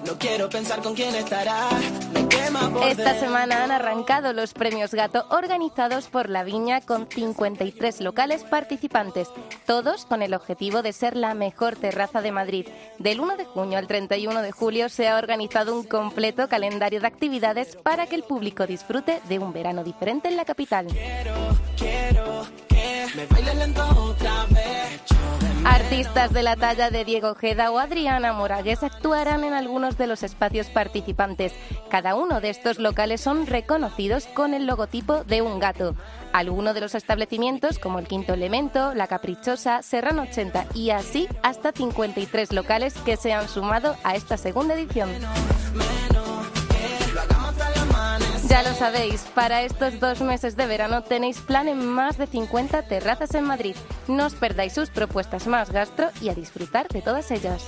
No 0.05 0.17
quiero 0.17 0.49
pensar 0.49 0.81
con 0.81 0.95
quién 0.95 1.13
estará. 1.15 1.69
Me 2.13 2.27
quema 2.27 2.69
por 2.69 2.87
Esta 2.87 3.19
semana 3.19 3.63
han 3.63 3.71
arrancado 3.71 4.33
los 4.33 4.53
premios 4.53 4.93
Gato 4.93 5.25
organizados 5.29 6.07
por 6.07 6.29
La 6.29 6.43
Viña 6.43 6.81
con 6.81 7.07
53 7.07 8.01
locales 8.01 8.43
participantes, 8.43 9.29
todos 9.65 10.05
con 10.05 10.21
el 10.21 10.33
objetivo 10.33 10.81
de 10.81 10.93
ser 10.93 11.15
la 11.15 11.33
mejor 11.33 11.75
terraza 11.75 12.21
de 12.21 12.31
Madrid. 12.31 12.67
Del 12.97 13.21
1 13.21 13.37
de 13.37 13.45
junio 13.45 13.77
al 13.77 13.87
31 13.87 14.41
de 14.41 14.51
julio 14.51 14.89
se 14.89 15.07
ha 15.07 15.17
organizado 15.17 15.75
un 15.75 15.83
completo 15.83 16.47
calendario 16.47 16.99
de 16.99 17.07
actividades 17.07 17.75
para 17.75 18.07
que 18.07 18.15
el 18.15 18.23
público 18.23 18.65
disfrute 18.65 19.21
de 19.29 19.39
un 19.39 19.53
verano 19.53 19.83
diferente 19.83 20.29
en 20.29 20.37
la 20.37 20.45
capital. 20.45 20.87
Quiero 21.77 22.45
que 22.67 23.05
me 23.15 23.25
baile 23.27 23.55
lento 23.55 23.83
otra 23.83 24.45
vez. 24.49 25.50
Artistas 25.65 26.33
de 26.33 26.41
la 26.41 26.55
talla 26.55 26.89
de 26.89 27.05
Diego 27.05 27.29
Ojeda 27.29 27.71
o 27.71 27.77
Adriana 27.77 28.33
Moragues 28.33 28.81
actuarán 28.81 29.43
en 29.43 29.53
algunos 29.53 29.97
de 29.97 30.07
los 30.07 30.23
espacios 30.23 30.67
participantes. 30.67 31.53
Cada 31.89 32.15
uno 32.15 32.41
de 32.41 32.49
estos 32.49 32.79
locales 32.79 33.21
son 33.21 33.45
reconocidos 33.45 34.25
con 34.27 34.55
el 34.55 34.65
logotipo 34.65 35.23
de 35.23 35.43
un 35.43 35.59
gato. 35.59 35.95
Algunos 36.33 36.73
de 36.73 36.81
los 36.81 36.95
establecimientos, 36.95 37.77
como 37.77 37.99
el 37.99 38.07
Quinto 38.07 38.33
Elemento, 38.33 38.95
La 38.95 39.07
Caprichosa, 39.07 39.83
Serrano 39.83 40.23
80 40.23 40.65
y 40.73 40.89
así 40.89 41.27
hasta 41.43 41.71
53 41.71 42.53
locales 42.53 42.95
que 43.05 43.15
se 43.15 43.33
han 43.33 43.47
sumado 43.47 43.95
a 44.03 44.15
esta 44.15 44.37
segunda 44.37 44.73
edición. 44.73 45.09
Ya 48.51 48.63
lo 48.63 48.73
sabéis, 48.73 49.21
para 49.33 49.61
estos 49.61 50.01
dos 50.01 50.19
meses 50.19 50.57
de 50.57 50.65
verano 50.65 51.03
tenéis 51.03 51.39
plan 51.39 51.69
en 51.69 51.87
más 51.87 52.17
de 52.17 52.27
50 52.27 52.81
terrazas 52.81 53.33
en 53.33 53.45
Madrid. 53.45 53.77
No 54.09 54.25
os 54.25 54.33
perdáis 54.33 54.73
sus 54.73 54.89
propuestas 54.89 55.47
más 55.47 55.71
gastro 55.71 56.09
y 56.19 56.27
a 56.27 56.35
disfrutar 56.35 56.89
de 56.89 57.01
todas 57.01 57.31
ellas. 57.31 57.63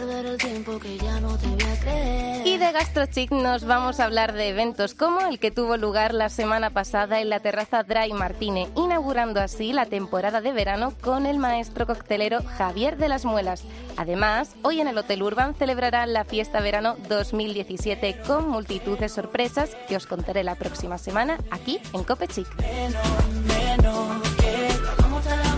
Perder 0.00 0.26
el 0.26 0.38
tiempo 0.38 0.78
que 0.78 0.96
ya 0.98 1.20
no 1.20 1.36
te 1.36 1.46
voy 1.46 1.62
a 1.62 1.80
creer. 1.80 2.46
Y 2.46 2.56
de 2.56 2.72
GastroChic 2.72 3.30
nos 3.32 3.64
vamos 3.64 4.00
a 4.00 4.04
hablar 4.04 4.32
de 4.32 4.48
eventos 4.48 4.94
como 4.94 5.20
el 5.20 5.38
que 5.38 5.50
tuvo 5.50 5.76
lugar 5.76 6.14
la 6.14 6.30
semana 6.30 6.70
pasada 6.70 7.20
en 7.20 7.28
la 7.28 7.40
terraza 7.40 7.82
Dry 7.82 8.12
Martine, 8.12 8.68
inaugurando 8.76 9.40
así 9.40 9.72
la 9.72 9.86
temporada 9.86 10.40
de 10.40 10.52
verano 10.52 10.94
con 11.02 11.26
el 11.26 11.38
maestro 11.38 11.86
coctelero 11.86 12.40
Javier 12.56 12.96
de 12.96 13.08
las 13.08 13.24
Muelas. 13.24 13.62
Además, 13.96 14.54
hoy 14.62 14.80
en 14.80 14.88
el 14.88 14.96
Hotel 14.96 15.22
Urban 15.22 15.54
celebrarán 15.54 16.12
la 16.12 16.24
fiesta 16.24 16.60
verano 16.60 16.96
2017 17.08 18.22
con 18.26 18.48
multitud 18.48 18.98
de 18.98 19.08
sorpresas 19.08 19.76
que 19.86 19.96
os 19.96 20.06
contaré 20.06 20.44
la 20.44 20.54
próxima 20.54 20.96
semana 20.96 21.38
aquí 21.50 21.78
en 21.92 22.04
Copechic. 22.04 22.48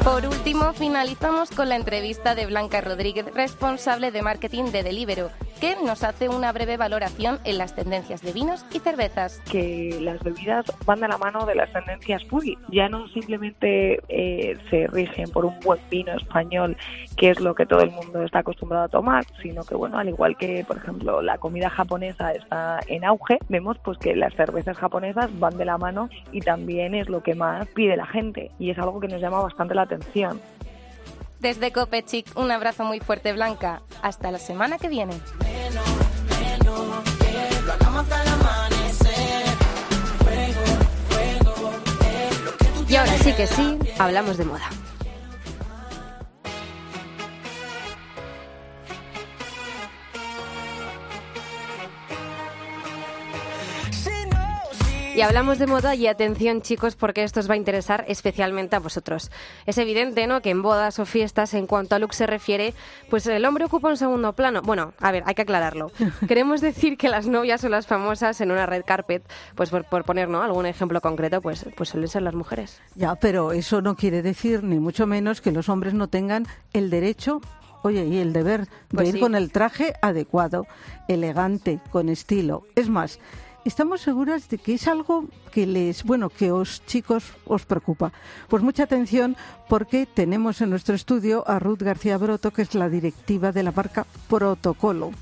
Por 0.05 0.27
último, 0.27 0.73
finalizamos 0.73 1.53
con 1.53 1.69
la 1.69 1.77
entrevista 1.77 2.35
de 2.35 2.47
Blanca 2.47 2.81
Rodríguez, 2.81 3.25
responsable 3.35 4.11
de 4.11 4.21
marketing 4.21 4.73
de 4.73 4.83
Delibero, 4.83 5.31
que 5.63 5.77
nos 5.77 6.03
hace 6.03 6.29
una 6.29 6.51
breve 6.51 6.77
valoración 6.77 7.39
en 7.45 7.57
las 7.57 7.77
tendencias 7.77 8.21
de 8.21 8.33
vinos 8.33 8.67
y 8.73 8.81
cervezas. 8.81 9.41
que 9.49 9.97
las 10.01 10.21
bebidas 10.21 10.67
van 10.85 10.99
de 10.99 11.07
la 11.07 11.19
mano 11.19 11.47
de 11.47 11.55
las 11.55 11.73
tendencias 11.73 12.25
foodie. 12.25 12.59
Ya 12.73 12.89
no 12.89 13.07
simplemente 13.07 14.01
eh, 14.09 14.59
se 14.71 14.89
rigen 14.89 15.31
por 15.31 15.45
un 15.45 15.61
buen 15.61 15.79
vino 15.89 16.17
español, 16.17 16.77
que 17.17 17.31
es 17.31 17.39
lo 17.39 17.55
que 17.55 17.65
todo 17.65 17.81
el 17.81 17.93
mundo 17.93 18.25
está 18.25 18.41
acostumbrado 18.41 18.87
a 18.87 18.89
tomar, 18.89 19.25
sino 19.41 19.63
que, 19.63 19.77
bueno, 19.77 19.99
al 19.99 20.09
igual 20.09 20.37
que, 20.37 20.65
por 20.67 20.79
ejemplo, 20.79 21.23
la 21.23 21.39
comida 21.39 21.71
japonesa 21.71 22.33
está 22.33 22.81
en 22.89 23.05
auge, 23.05 23.39
vemos 23.49 23.79
pues 23.85 23.99
que 23.99 24.17
las 24.17 24.35
cervezas 24.35 24.77
japonesas 24.77 25.31
van 25.39 25.57
de 25.57 25.65
la 25.65 25.79
mano 25.79 26.09
y 26.33 26.41
también 26.41 26.97
es 26.97 27.09
lo 27.09 27.23
que 27.23 27.37
más 27.37 27.69
pide 27.69 27.97
la 27.97 28.07
gente 28.07 28.51
y 28.59 28.71
es 28.71 28.79
algo 28.81 28.99
que 28.99 29.07
nos 29.07 29.21
llama 29.21 29.41
bastante 29.41 29.77
la 29.77 29.83
atención. 29.83 30.41
Desde 31.43 31.73
Copechic, 31.73 32.37
un 32.37 32.53
abrazo 32.53 32.85
muy 32.85 33.01
fuerte, 33.01 33.33
Blanca. 33.33 33.83
Hasta 34.01 34.31
la 34.31 34.39
semana 34.39 34.79
que 34.79 34.89
viene. 34.89 35.15
Que 43.37 43.47
sí, 43.47 43.79
hablamos 43.99 44.37
de 44.37 44.45
moda. 44.45 44.69
Hablamos 55.23 55.59
de 55.59 55.67
moda 55.67 55.95
y 55.95 56.07
atención 56.07 56.63
chicos 56.63 56.97
porque 56.97 57.23
esto 57.23 57.41
os 57.41 57.49
va 57.49 57.55
a 57.55 57.57
interesar 57.57 58.05
especialmente 58.09 58.77
a 58.77 58.79
vosotros. 58.79 59.31
Es 59.67 59.79
evidente, 59.79 60.27
¿no?, 60.27 60.41
que 60.43 60.51
en 60.51 60.63
bodas 60.63 60.99
o 60.99 61.07
fiestas, 61.07 61.55
en 61.55 61.67
cuanto 61.67 61.95
a 61.95 61.99
look 61.99 62.15
se 62.15 62.27
refiere, 62.27 62.75
pues 63.11 63.27
el 63.27 63.45
hombre 63.45 63.65
ocupa 63.65 63.89
un 63.89 63.97
segundo 63.97 64.33
plano. 64.35 64.63
Bueno, 64.63 64.93
a 65.01 65.13
ver, 65.13 65.23
hay 65.27 65.35
que 65.35 65.43
aclararlo. 65.43 65.91
Queremos 66.29 66.61
decir 66.61 66.97
que 66.97 67.09
las 67.09 67.27
novias 67.27 67.63
o 67.65 67.69
las 67.69 67.87
famosas 67.87 68.41
en 68.41 68.51
una 68.51 68.67
red 68.67 68.83
carpet, 68.85 69.23
pues 69.55 69.71
por, 69.71 69.85
por 69.85 70.05
poner, 70.05 70.29
¿no?, 70.29 70.43
algún 70.43 70.67
ejemplo 70.67 71.01
concreto, 71.01 71.41
pues, 71.41 71.67
pues 71.77 71.89
suelen 71.91 72.09
ser 72.09 72.23
las 72.23 72.35
mujeres. 72.35 72.81
Ya, 72.95 73.15
pero 73.15 73.53
eso 73.53 73.81
no 73.83 73.97
quiere 73.97 74.23
decir, 74.23 74.63
ni 74.65 74.79
mucho 74.79 75.07
menos, 75.07 75.41
que 75.41 75.53
los 75.53 75.69
hombres 75.69 75.95
no 75.95 76.09
tengan 76.09 76.47
el 76.73 76.91
derecho, 76.91 77.41
oye, 77.83 78.05
y 78.07 78.19
el 78.19 78.33
deber 78.33 78.63
de 78.67 78.69
Pues 78.95 79.09
ir 79.09 79.15
sí. 79.15 79.21
con 79.21 79.35
el 79.35 79.51
traje 79.53 79.95
adecuado, 80.03 80.67
elegante, 81.09 81.81
con 81.91 82.09
estilo. 82.09 82.65
Es 82.77 82.89
más, 82.89 83.19
estamos 83.65 84.01
seguras 84.01 84.49
de 84.49 84.59
que 84.59 84.75
es 84.75 84.89
algo 84.89 85.27
que 85.53 85.67
les, 85.67 86.05
bueno, 86.05 86.31
que 86.31 86.53
os 86.53 86.85
chicos 86.87 87.25
os 87.47 87.65
preocupa. 87.65 88.13
Pues 88.49 88.63
mucha 88.63 88.85
atención 88.85 89.37
porque 89.69 90.07
tenemos 90.07 90.61
en 90.61 90.71
nuestro 90.71 90.95
estudio 90.95 91.45
a 91.49 91.59
Ruth 91.59 91.83
García 91.83 92.19
Broto, 92.19 92.51
que 92.51 92.63
es 92.63 92.75
la 92.75 92.89
directiva 92.89 93.53
de 93.53 93.63
la 93.63 93.73
marca 93.73 94.07
Protocolo. 94.29 95.13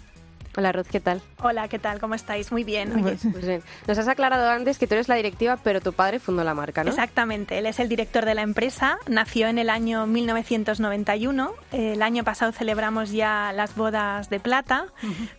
Hola 0.56 0.72
Ruth, 0.72 0.86
¿qué 0.90 0.98
tal? 0.98 1.22
Hola, 1.42 1.68
¿qué 1.68 1.78
tal? 1.78 2.00
¿Cómo 2.00 2.14
estáis? 2.16 2.50
Muy 2.50 2.64
bien. 2.64 2.92
Oye, 2.92 3.16
Pues 3.30 3.46
bien. 3.46 3.62
Nos 3.86 3.98
has 3.98 4.08
aclarado 4.08 4.50
antes 4.50 4.78
que 4.78 4.88
tú 4.88 4.94
eres 4.94 5.08
la 5.08 5.14
directiva, 5.14 5.56
pero 5.62 5.80
tu 5.80 5.92
padre 5.92 6.18
fundó 6.18 6.42
la 6.42 6.54
marca, 6.54 6.82
¿no? 6.82 6.90
Exactamente, 6.90 7.58
él 7.58 7.66
es 7.66 7.78
el 7.78 7.88
director 7.88 8.24
de 8.24 8.34
la 8.34 8.42
empresa, 8.42 8.98
nació 9.06 9.46
en 9.46 9.58
el 9.58 9.70
año 9.70 10.06
1991, 10.08 11.52
el 11.72 12.02
año 12.02 12.24
pasado 12.24 12.50
celebramos 12.50 13.12
ya 13.12 13.52
las 13.54 13.76
bodas 13.76 14.28
de 14.28 14.40
plata, 14.40 14.86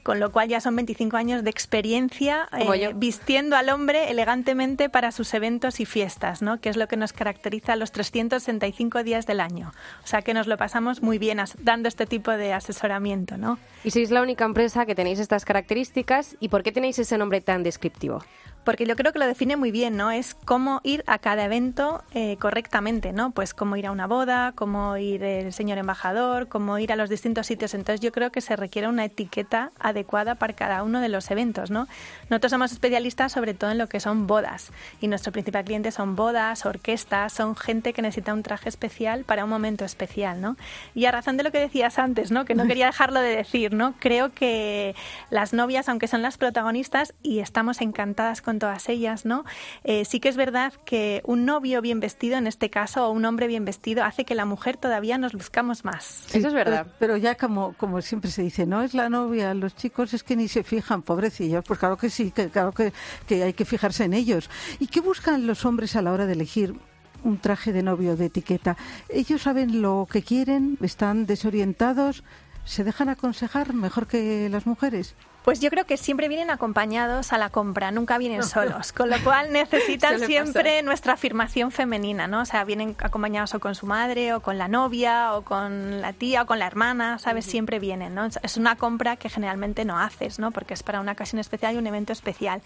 con 0.04 0.20
lo 0.22 0.32
cual 0.32 0.48
ya 0.48 0.62
son 0.62 0.76
25 0.78 1.18
años 1.18 1.44
de 1.44 1.50
experiencia 1.50 2.48
yo. 2.80 2.94
vistiendo 2.96 3.58
al 3.58 3.70
hombre 3.70 4.10
elegantemente 4.12 4.88
para 4.90 5.12
sus 5.12 5.34
eventos 5.34 5.82
y 5.82 5.86
fiestas, 5.86 6.42
¿no? 6.42 6.62
que 6.62 6.70
es 6.70 6.78
lo 6.78 6.88
que 6.88 6.96
nos 6.96 7.12
caracteriza 7.12 7.76
los 7.76 7.92
365 7.92 9.04
días 9.04 9.26
del 9.26 9.42
año. 9.42 9.74
O 10.04 10.08
sea 10.08 10.22
que 10.22 10.34
nos 10.34 10.48
lo 10.48 10.58
pasamos 10.58 11.02
muy 11.02 11.18
bien 11.18 11.40
dando 11.60 11.88
este 11.88 12.06
tipo 12.06 12.32
de 12.32 12.54
asesoramiento. 12.54 13.38
¿no? 13.38 13.60
Y 13.84 13.92
sois 13.92 14.12
la 14.12 14.22
única 14.22 14.46
empresa 14.46 14.86
que 14.86 14.96
tenéis 15.02 15.18
estas 15.18 15.46
características 15.46 16.38
y 16.40 16.50
por 16.50 16.62
qué 16.62 16.72
tenéis 16.72 17.00
ese 17.00 17.18
nombre 17.18 17.42
tan 17.42 17.64
descriptivo. 17.64 18.20
Porque 18.64 18.86
yo 18.86 18.96
creo 18.96 19.12
que 19.12 19.20
lo 19.20 19.26
define 19.26 19.58
muy 19.58 19.72
bien, 19.72 19.98
¿no? 19.98 20.12
Es 20.12 20.36
cómo 20.46 20.82
ir 20.84 21.04
a 21.08 21.18
cada 21.18 21.46
evento 21.46 22.04
eh, 22.14 22.38
correctamente, 22.38 23.12
¿no? 23.12 23.32
Pues 23.32 23.54
cómo 23.54 23.76
ir 23.76 23.88
a 23.88 23.92
una 23.92 24.06
boda, 24.06 24.54
cómo 24.56 24.98
ir 24.98 25.24
el 25.24 25.52
señor 25.52 25.80
embajador, 25.80 26.48
cómo 26.48 26.78
ir 26.78 26.92
a 26.92 26.96
los 26.96 27.10
distintos 27.10 27.48
sitios. 27.48 27.74
Entonces 27.74 28.02
yo 28.02 28.12
creo 28.12 28.32
que 28.32 28.42
se 28.42 28.56
requiere 28.56 28.88
una 28.88 29.06
etiqueta 29.06 29.72
adecuada 29.80 30.36
para 30.36 30.54
cada 30.54 30.84
uno 30.84 31.02
de 31.02 31.10
los 31.10 31.32
eventos, 31.32 31.72
¿no? 31.72 31.88
Nosotros 32.30 32.52
somos 32.52 32.72
especialistas 32.72 33.32
sobre 33.32 33.54
todo 33.54 33.72
en 33.72 33.78
lo 33.78 33.88
que 33.88 34.00
son 34.00 34.28
bodas 34.28 34.72
y 35.00 35.08
nuestro 35.08 35.32
principal 35.32 35.66
cliente 35.66 35.92
son 35.92 36.16
bodas, 36.16 36.66
orquestas, 36.66 37.34
son 37.34 37.56
gente 37.56 37.94
que 37.94 38.02
necesita 38.02 38.34
un 38.34 38.44
traje 38.44 38.70
especial 38.70 39.24
para 39.24 39.44
un 39.44 39.50
momento 39.50 39.86
especial, 39.86 40.40
¿no? 40.40 40.56
Y 40.94 41.06
a 41.06 41.12
razón 41.12 41.38
de 41.38 41.44
lo 41.44 41.52
que 41.52 41.60
decías 41.60 41.98
antes, 41.98 42.32
¿no? 42.32 42.46
Que 42.46 42.54
no 42.54 42.68
quería 42.68 42.86
dejarlo 42.86 43.22
de 43.22 43.36
decir, 43.36 43.74
¿no? 43.74 43.96
Creo 44.00 44.32
que 44.34 44.96
las 45.30 45.54
novias, 45.54 45.90
aunque 45.90 46.08
son 46.08 46.22
las 46.22 46.38
protagonistas 46.38 47.14
y 47.24 47.40
estamos 47.40 47.82
encantadas 47.82 48.42
con 48.42 48.51
todas 48.60 48.90
ellas, 48.90 49.26
¿no? 49.26 49.46
Eh, 49.84 50.06
sí 50.06 50.20
que 50.20 50.30
es 50.30 50.38
verdad 50.38 50.74
que 50.86 51.22
un 51.26 51.46
novio 51.46 51.82
bien 51.82 52.00
vestido, 52.00 52.38
en 52.38 52.48
este 52.48 52.70
caso, 52.70 53.08
o 53.08 53.12
un 53.12 53.26
hombre 53.26 53.48
bien 53.48 53.66
vestido, 53.66 54.04
hace 54.04 54.26
que 54.26 54.36
la 54.36 54.46
mujer 54.46 54.78
todavía 54.78 55.18
nos 55.18 55.34
luzcamos 55.34 55.86
más. 55.86 56.24
Sí, 56.28 56.42
Pero, 56.42 56.86
pero 57.00 57.18
ya 57.18 57.36
como, 57.36 57.74
como 57.74 58.02
siempre 58.02 58.32
se 58.32 58.42
dice, 58.42 58.66
no 58.66 58.84
es 58.84 58.94
la 58.94 59.10
novia, 59.10 59.54
los 59.54 59.76
chicos 59.76 60.14
es 60.14 60.24
que 60.24 60.36
ni 60.36 60.48
se 60.48 60.64
fijan, 60.64 61.02
pobrecillos. 61.02 61.64
Pues 61.66 61.80
claro 61.80 61.98
que 61.98 62.10
sí, 62.10 62.32
que, 62.32 62.50
claro 62.50 62.72
que, 62.72 62.94
que 63.28 63.44
hay 63.44 63.54
que 63.54 63.66
fijarse 63.66 64.04
en 64.04 64.14
ellos. 64.14 64.50
¿Y 64.80 64.88
qué 64.88 65.02
buscan 65.02 65.48
los 65.48 65.66
hombres 65.66 65.96
a 65.96 66.02
la 66.02 66.12
hora 66.12 66.26
de 66.26 66.34
elegir 66.34 66.76
un 67.24 67.38
traje 67.38 67.72
de 67.74 67.84
novio 67.84 68.16
de 68.16 68.26
etiqueta? 68.26 68.78
¿Ellos 69.10 69.44
saben 69.44 69.82
lo 69.82 70.08
que 70.12 70.22
quieren? 70.24 70.78
¿Están 70.82 71.26
desorientados? 71.26 72.24
¿Se 72.66 72.84
dejan 72.84 73.10
aconsejar 73.10 73.74
mejor 73.74 74.08
que 74.08 74.50
las 74.50 74.66
mujeres? 74.66 75.16
Pues 75.44 75.60
yo 75.60 75.70
creo 75.70 75.86
que 75.86 75.98
siempre 75.98 76.28
vienen 76.28 76.52
acompañados 76.52 77.34
a 77.34 77.38
la 77.38 77.50
compra, 77.50 77.92
nunca 77.92 78.18
vienen 78.18 78.44
solos, 78.44 78.92
con 78.92 79.10
lo 79.10 79.18
cual 79.24 79.52
necesitan 79.52 80.20
siempre 80.20 80.64
pasar. 80.64 80.84
nuestra 80.84 81.14
afirmación 81.14 81.72
femenina, 81.72 82.28
¿no? 82.28 82.42
O 82.42 82.46
sea, 82.46 82.64
vienen 82.64 82.96
acompañados 83.00 83.56
o 83.56 83.60
con 83.60 83.74
su 83.76 83.86
madre, 83.86 84.34
o 84.34 84.42
con 84.42 84.58
la 84.58 84.68
novia, 84.68 85.34
o 85.34 85.42
con 85.44 86.02
la 86.02 86.14
tía, 86.14 86.44
o 86.44 86.46
con 86.46 86.60
la 86.60 86.68
hermana, 86.68 87.18
¿sabes? 87.20 87.46
Siempre 87.46 87.80
vienen, 87.80 88.14
¿no? 88.14 88.28
Es 88.44 88.58
una 88.58 88.76
compra 88.76 89.16
que 89.16 89.30
generalmente 89.30 89.84
no 89.84 90.00
haces, 90.00 90.38
¿no? 90.38 90.52
Porque 90.52 90.74
es 90.74 90.84
para 90.84 91.00
una 91.00 91.14
ocasión 91.14 91.40
especial 91.40 91.76
y 91.76 91.78
un 91.78 91.88
evento 91.88 92.14
especial. 92.14 92.62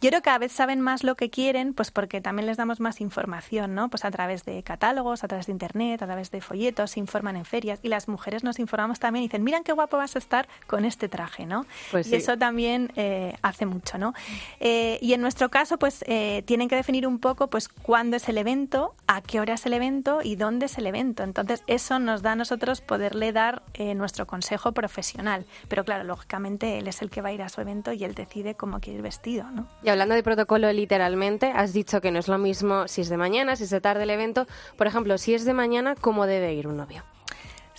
Yo 0.00 0.10
creo 0.10 0.20
que 0.20 0.26
cada 0.26 0.38
vez 0.38 0.52
saben 0.52 0.80
más 0.80 1.04
lo 1.04 1.16
que 1.16 1.30
quieren, 1.30 1.74
pues 1.74 1.90
porque 1.90 2.20
también 2.20 2.46
les 2.46 2.56
damos 2.56 2.80
más 2.80 3.00
información, 3.00 3.74
¿no? 3.74 3.88
Pues 3.88 4.04
a 4.04 4.10
través 4.10 4.44
de 4.44 4.62
catálogos, 4.62 5.24
a 5.24 5.28
través 5.28 5.46
de 5.46 5.52
internet, 5.52 6.02
a 6.02 6.06
través 6.06 6.30
de 6.30 6.40
folletos, 6.40 6.92
se 6.92 7.00
informan 7.00 7.36
en 7.36 7.44
ferias 7.44 7.80
y 7.82 7.88
las 7.88 8.08
mujeres 8.08 8.44
nos 8.44 8.58
informamos 8.58 9.00
también 9.00 9.24
y 9.24 9.28
dicen, 9.28 9.42
miran 9.42 9.64
qué 9.64 9.72
guapo 9.72 9.96
vas 9.96 10.14
a 10.14 10.18
estar 10.18 10.48
con 10.66 10.84
este 10.84 11.08
traje, 11.08 11.46
¿no? 11.46 11.66
Pues 11.90 12.11
sí. 12.16 12.22
eso 12.22 12.38
también 12.38 12.92
eh, 12.96 13.36
hace 13.42 13.66
mucho, 13.66 13.98
¿no? 13.98 14.14
Eh, 14.60 14.98
y 15.00 15.12
en 15.12 15.20
nuestro 15.20 15.50
caso, 15.50 15.78
pues 15.78 16.04
eh, 16.06 16.42
tienen 16.46 16.68
que 16.68 16.76
definir 16.76 17.06
un 17.06 17.18
poco, 17.18 17.48
pues 17.48 17.68
cuándo 17.68 18.16
es 18.16 18.28
el 18.28 18.38
evento, 18.38 18.94
a 19.06 19.20
qué 19.20 19.40
hora 19.40 19.54
es 19.54 19.66
el 19.66 19.72
evento 19.72 20.20
y 20.22 20.36
dónde 20.36 20.66
es 20.66 20.78
el 20.78 20.86
evento. 20.86 21.22
Entonces 21.22 21.62
eso 21.66 21.98
nos 21.98 22.22
da 22.22 22.32
a 22.32 22.36
nosotros 22.36 22.80
poderle 22.80 23.32
dar 23.32 23.62
eh, 23.74 23.94
nuestro 23.94 24.26
consejo 24.26 24.72
profesional. 24.72 25.46
Pero 25.68 25.84
claro, 25.84 26.04
lógicamente 26.04 26.78
él 26.78 26.88
es 26.88 27.02
el 27.02 27.10
que 27.10 27.22
va 27.22 27.30
a 27.30 27.32
ir 27.32 27.42
a 27.42 27.48
su 27.48 27.60
evento 27.60 27.92
y 27.92 28.04
él 28.04 28.14
decide 28.14 28.54
cómo 28.54 28.80
quiere 28.80 28.98
ir 28.98 29.02
vestido, 29.02 29.50
¿no? 29.50 29.66
Y 29.82 29.88
hablando 29.88 30.14
de 30.14 30.22
protocolo 30.22 30.72
literalmente, 30.72 31.52
has 31.54 31.72
dicho 31.72 32.00
que 32.00 32.10
no 32.10 32.18
es 32.18 32.28
lo 32.28 32.38
mismo 32.38 32.88
si 32.88 33.00
es 33.00 33.08
de 33.08 33.16
mañana, 33.16 33.56
si 33.56 33.64
es 33.64 33.70
de 33.70 33.80
tarde 33.80 34.04
el 34.04 34.10
evento. 34.10 34.46
Por 34.76 34.86
ejemplo, 34.86 35.18
si 35.18 35.34
es 35.34 35.44
de 35.44 35.54
mañana, 35.54 35.94
¿cómo 35.94 36.26
debe 36.26 36.54
ir 36.54 36.66
un 36.66 36.76
novio? 36.76 37.02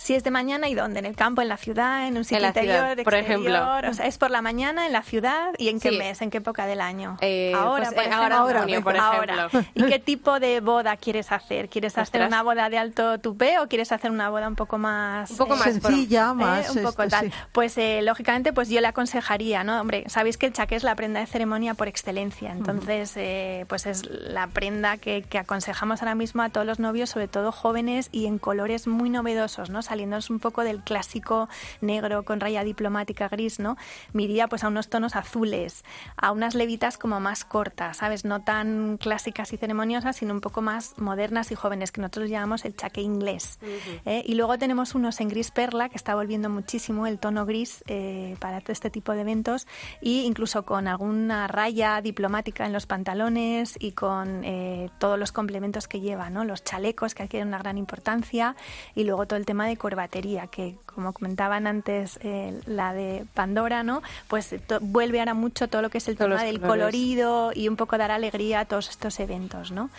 Si 0.04 0.14
es 0.14 0.22
de 0.22 0.30
mañana 0.30 0.68
y 0.68 0.74
dónde, 0.74 0.98
en 0.98 1.06
el 1.06 1.16
campo, 1.16 1.40
en 1.40 1.48
la 1.48 1.56
ciudad, 1.56 2.06
en 2.06 2.18
un 2.18 2.24
sitio 2.24 2.40
la 2.40 2.48
interior, 2.48 2.74
ciudad, 2.76 3.04
por 3.04 3.14
exterior? 3.14 3.40
ejemplo. 3.56 3.88
O 3.90 3.94
sea, 3.94 4.06
es 4.06 4.18
por 4.18 4.30
la 4.30 4.42
mañana 4.42 4.84
en 4.84 4.92
la 4.92 5.00
ciudad 5.00 5.52
y 5.56 5.70
en 5.70 5.80
qué 5.80 5.88
Sí. 5.92 5.96
mes, 5.96 6.20
en 6.20 6.28
qué 6.28 6.36
época 6.38 6.66
del 6.66 6.82
año. 6.82 7.16
Eh, 7.22 7.54
ahora, 7.56 7.84
pues, 7.86 7.94
por 7.94 8.02
eh, 8.04 8.06
ejemplo. 8.08 8.36
ahora 8.36 8.60
junio, 8.60 8.82
por 8.84 8.96
Ahora. 8.98 9.46
ejemplo. 9.46 9.70
¿Y 9.74 9.82
qué 9.88 9.98
tipo 9.98 10.40
de 10.40 10.60
boda 10.60 10.98
quieres 10.98 11.32
hacer? 11.32 11.70
¿Quieres 11.70 11.96
hacer 11.96 12.20
una 12.26 12.42
boda 12.42 12.68
de 12.68 12.76
alto 12.76 13.18
tupé 13.18 13.58
o 13.60 13.66
quieres 13.66 13.92
hacer 13.92 14.10
una 14.10 14.28
boda 14.28 14.46
un 14.46 14.56
poco 14.56 14.76
más 14.76 15.30
Un 15.30 15.36
poco 15.38 15.56
más 15.56 15.64
Sencilla, 15.72 16.32
eh, 16.32 16.34
más, 16.34 16.68
un 16.76 16.82
poco 16.82 17.02
este, 17.04 17.08
tal. 17.16 17.24
sí. 17.32 17.38
Pues 17.52 17.78
eh, 17.78 18.00
lógicamente, 18.02 18.52
pues 18.52 18.68
yo 18.68 18.82
le 18.82 18.88
aconsejaría, 18.88 19.64
¿no? 19.64 19.80
Hombre, 19.80 20.04
sabéis 20.08 20.36
que 20.36 20.44
el 20.44 20.52
chaqué 20.52 20.76
es 20.76 20.82
la 20.82 20.94
prenda 20.96 21.20
de 21.20 21.26
ceremonia 21.26 21.72
por 21.72 21.88
excelencia, 21.88 22.52
entonces, 22.52 23.14
eh, 23.16 23.64
pues 23.70 23.86
es 23.86 24.04
la 24.04 24.48
prenda 24.48 24.98
que, 24.98 25.22
que 25.22 25.38
aconsejamos 25.38 26.02
ahora 26.02 26.14
mismo 26.14 26.42
a 26.42 26.50
todos 26.50 26.66
los 26.66 26.78
novios, 26.78 27.08
sobre 27.08 27.26
todo 27.26 27.52
jóvenes 27.52 28.10
y 28.12 28.26
en 28.26 28.38
colores 28.38 28.86
muy 28.86 29.08
novedosos, 29.08 29.70
¿no? 29.70 29.80
Saliéndonos 29.94 30.28
un 30.28 30.40
poco 30.40 30.64
del 30.64 30.82
clásico 30.82 31.48
negro 31.80 32.24
con 32.24 32.40
raya 32.40 32.64
diplomática 32.64 33.28
gris, 33.28 33.60
¿no? 33.60 33.76
Me 34.12 34.24
iría 34.24 34.48
pues 34.48 34.64
a 34.64 34.68
unos 34.68 34.88
tonos 34.88 35.14
azules, 35.14 35.84
a 36.16 36.32
unas 36.32 36.56
levitas 36.56 36.98
como 36.98 37.20
más 37.20 37.44
cortas, 37.44 37.98
¿sabes? 37.98 38.24
No 38.24 38.42
tan 38.42 38.98
clásicas 38.98 39.52
y 39.52 39.56
ceremoniosas, 39.56 40.16
sino 40.16 40.34
un 40.34 40.40
poco 40.40 40.62
más 40.62 40.98
modernas 40.98 41.52
y 41.52 41.54
jóvenes, 41.54 41.92
que 41.92 42.00
nosotros 42.00 42.28
llamamos 42.28 42.64
el 42.64 42.74
chaqué 42.74 43.02
inglés. 43.02 43.60
¿eh? 44.04 44.24
Y 44.26 44.34
luego 44.34 44.58
tenemos 44.58 44.96
unos 44.96 45.20
en 45.20 45.28
gris 45.28 45.52
perla, 45.52 45.88
que 45.88 45.96
está 45.96 46.16
volviendo 46.16 46.50
muchísimo 46.50 47.06
el 47.06 47.20
tono 47.20 47.46
gris 47.46 47.84
eh, 47.86 48.34
para 48.40 48.60
todo 48.62 48.72
este 48.72 48.90
tipo 48.90 49.12
de 49.12 49.20
eventos, 49.20 49.68
y 50.00 50.22
incluso 50.22 50.64
con 50.64 50.88
alguna 50.88 51.46
raya 51.46 52.00
diplomática 52.00 52.66
en 52.66 52.72
los 52.72 52.86
pantalones 52.86 53.76
y 53.78 53.92
con 53.92 54.42
eh, 54.42 54.90
todos 54.98 55.20
los 55.20 55.30
complementos 55.30 55.86
que 55.86 56.00
lleva, 56.00 56.30
¿no? 56.30 56.44
Los 56.44 56.64
chalecos, 56.64 57.14
que 57.14 57.22
adquieren 57.22 57.46
una 57.46 57.58
gran 57.58 57.78
importancia, 57.78 58.56
y 58.96 59.04
luego 59.04 59.26
todo 59.26 59.38
el 59.38 59.46
tema 59.46 59.68
de 59.68 59.76
corbatería, 59.84 60.46
que 60.46 60.76
como 60.86 61.12
comentaban 61.12 61.66
antes 61.66 62.18
eh, 62.22 62.58
la 62.64 62.94
de 62.94 63.26
Pandora, 63.34 63.82
¿no? 63.82 64.02
Pues 64.28 64.50
eh, 64.54 64.60
vuelve 64.80 65.18
ahora 65.18 65.34
mucho 65.34 65.68
todo 65.68 65.82
lo 65.82 65.90
que 65.90 65.98
es 65.98 66.08
el 66.08 66.16
tema 66.16 66.42
del 66.42 66.58
colores. 66.58 66.86
colorido 66.86 67.50
y 67.54 67.68
un 67.68 67.76
poco 67.76 67.98
dar 67.98 68.10
alegría 68.10 68.60
a 68.60 68.64
todos 68.64 68.88
estos 68.88 69.20
eventos, 69.20 69.72
¿no? 69.72 69.90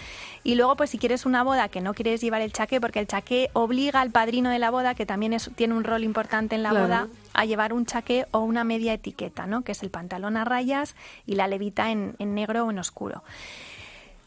Y 0.44 0.56
luego, 0.56 0.76
pues 0.76 0.90
si 0.90 0.98
quieres 0.98 1.28
una 1.28 1.44
boda 1.44 1.70
que 1.70 1.82
no 1.82 1.94
quieres 1.94 2.20
llevar 2.22 2.42
el 2.42 2.52
chaqué, 2.52 2.82
porque 2.82 3.00
el 3.00 3.06
chaqué 3.06 3.52
obliga 3.54 4.02
al 4.02 4.10
padrino 4.10 4.50
de 4.50 4.58
la 4.58 4.72
boda, 4.72 4.96
que 4.96 5.06
también 5.06 5.34
es, 5.34 5.52
tiene 5.56 5.76
un 5.76 5.84
rol 5.84 6.04
importante 6.04 6.56
en 6.56 6.64
la 6.64 6.72
Claro. 6.72 6.86
boda, 6.86 7.08
a 7.36 7.46
llevar 7.46 7.72
un 7.72 7.86
chaqué 7.86 8.26
o 8.32 8.40
una 8.40 8.64
media 8.64 8.92
etiqueta, 8.94 9.46
¿no? 9.46 9.62
Que 9.62 9.74
es 9.74 9.84
el 9.84 9.92
pantalón 9.92 10.36
a 10.36 10.46
rayas 10.46 10.96
y 11.28 11.36
la 11.36 11.48
levita 11.48 11.92
en, 11.92 12.16
en 12.18 12.34
negro 12.34 12.66
o 12.66 12.72
en 12.72 12.80
oscuro. 12.80 13.22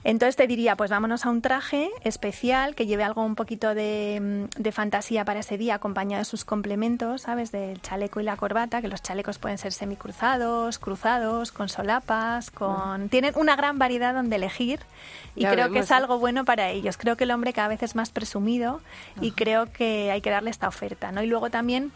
Entonces 0.05 0.37
te 0.37 0.47
diría, 0.47 0.77
pues 0.77 0.91
vámonos 0.91 1.27
a 1.27 1.31
un 1.31 1.43
traje 1.43 1.91
especial 2.05 2.75
que 2.77 2.87
lleve 2.87 3.03
algo 3.03 3.25
un 3.25 3.35
poquito 3.35 3.75
de, 3.75 4.49
mm, 4.57 4.63
de 4.63 4.73
fantasía 4.73 5.25
para 5.25 5.41
ese 5.41 5.59
día, 5.59 5.75
acompañado 5.75 6.21
de 6.21 6.25
sus 6.25 6.45
complementos, 6.45 7.23
¿sabes? 7.23 7.51
Del 7.51 7.83
chaleco 7.83 8.21
y 8.21 8.23
la 8.23 8.37
corbata, 8.37 8.81
que 8.81 8.89
los 8.89 9.03
chalecos 9.03 9.39
pueden 9.39 9.59
ser 9.59 9.73
semicruzados, 9.73 10.79
cruzados, 10.79 11.51
con 11.51 11.69
solapas, 11.69 12.51
con... 12.51 13.09
Tienen 13.09 13.35
una 13.37 13.57
gran 13.57 13.79
variedad 13.79 14.15
donde 14.15 14.37
elegir 14.37 14.81
y 15.35 15.43
Ya 15.43 15.53
creo 15.53 15.71
que 15.73 15.81
es 15.81 15.91
¿eh? 15.91 15.95
algo 15.95 16.19
bueno 16.19 16.45
para 16.45 16.71
ellos. 16.71 16.97
Creo 16.97 17.17
que 17.17 17.25
el 17.25 17.33
hombre 17.33 17.53
cada 17.53 17.69
vez 17.69 17.83
es 17.83 17.95
más 17.97 18.11
presumido 18.11 18.81
y 19.21 19.33
creo 19.33 19.73
que 19.73 20.11
hay 20.13 20.21
que 20.21 20.31
darle 20.31 20.51
esta 20.51 20.69
oferta, 20.69 21.11
¿no? 21.11 21.23
Y 21.23 21.27
luego 21.27 21.51
también 21.51 21.93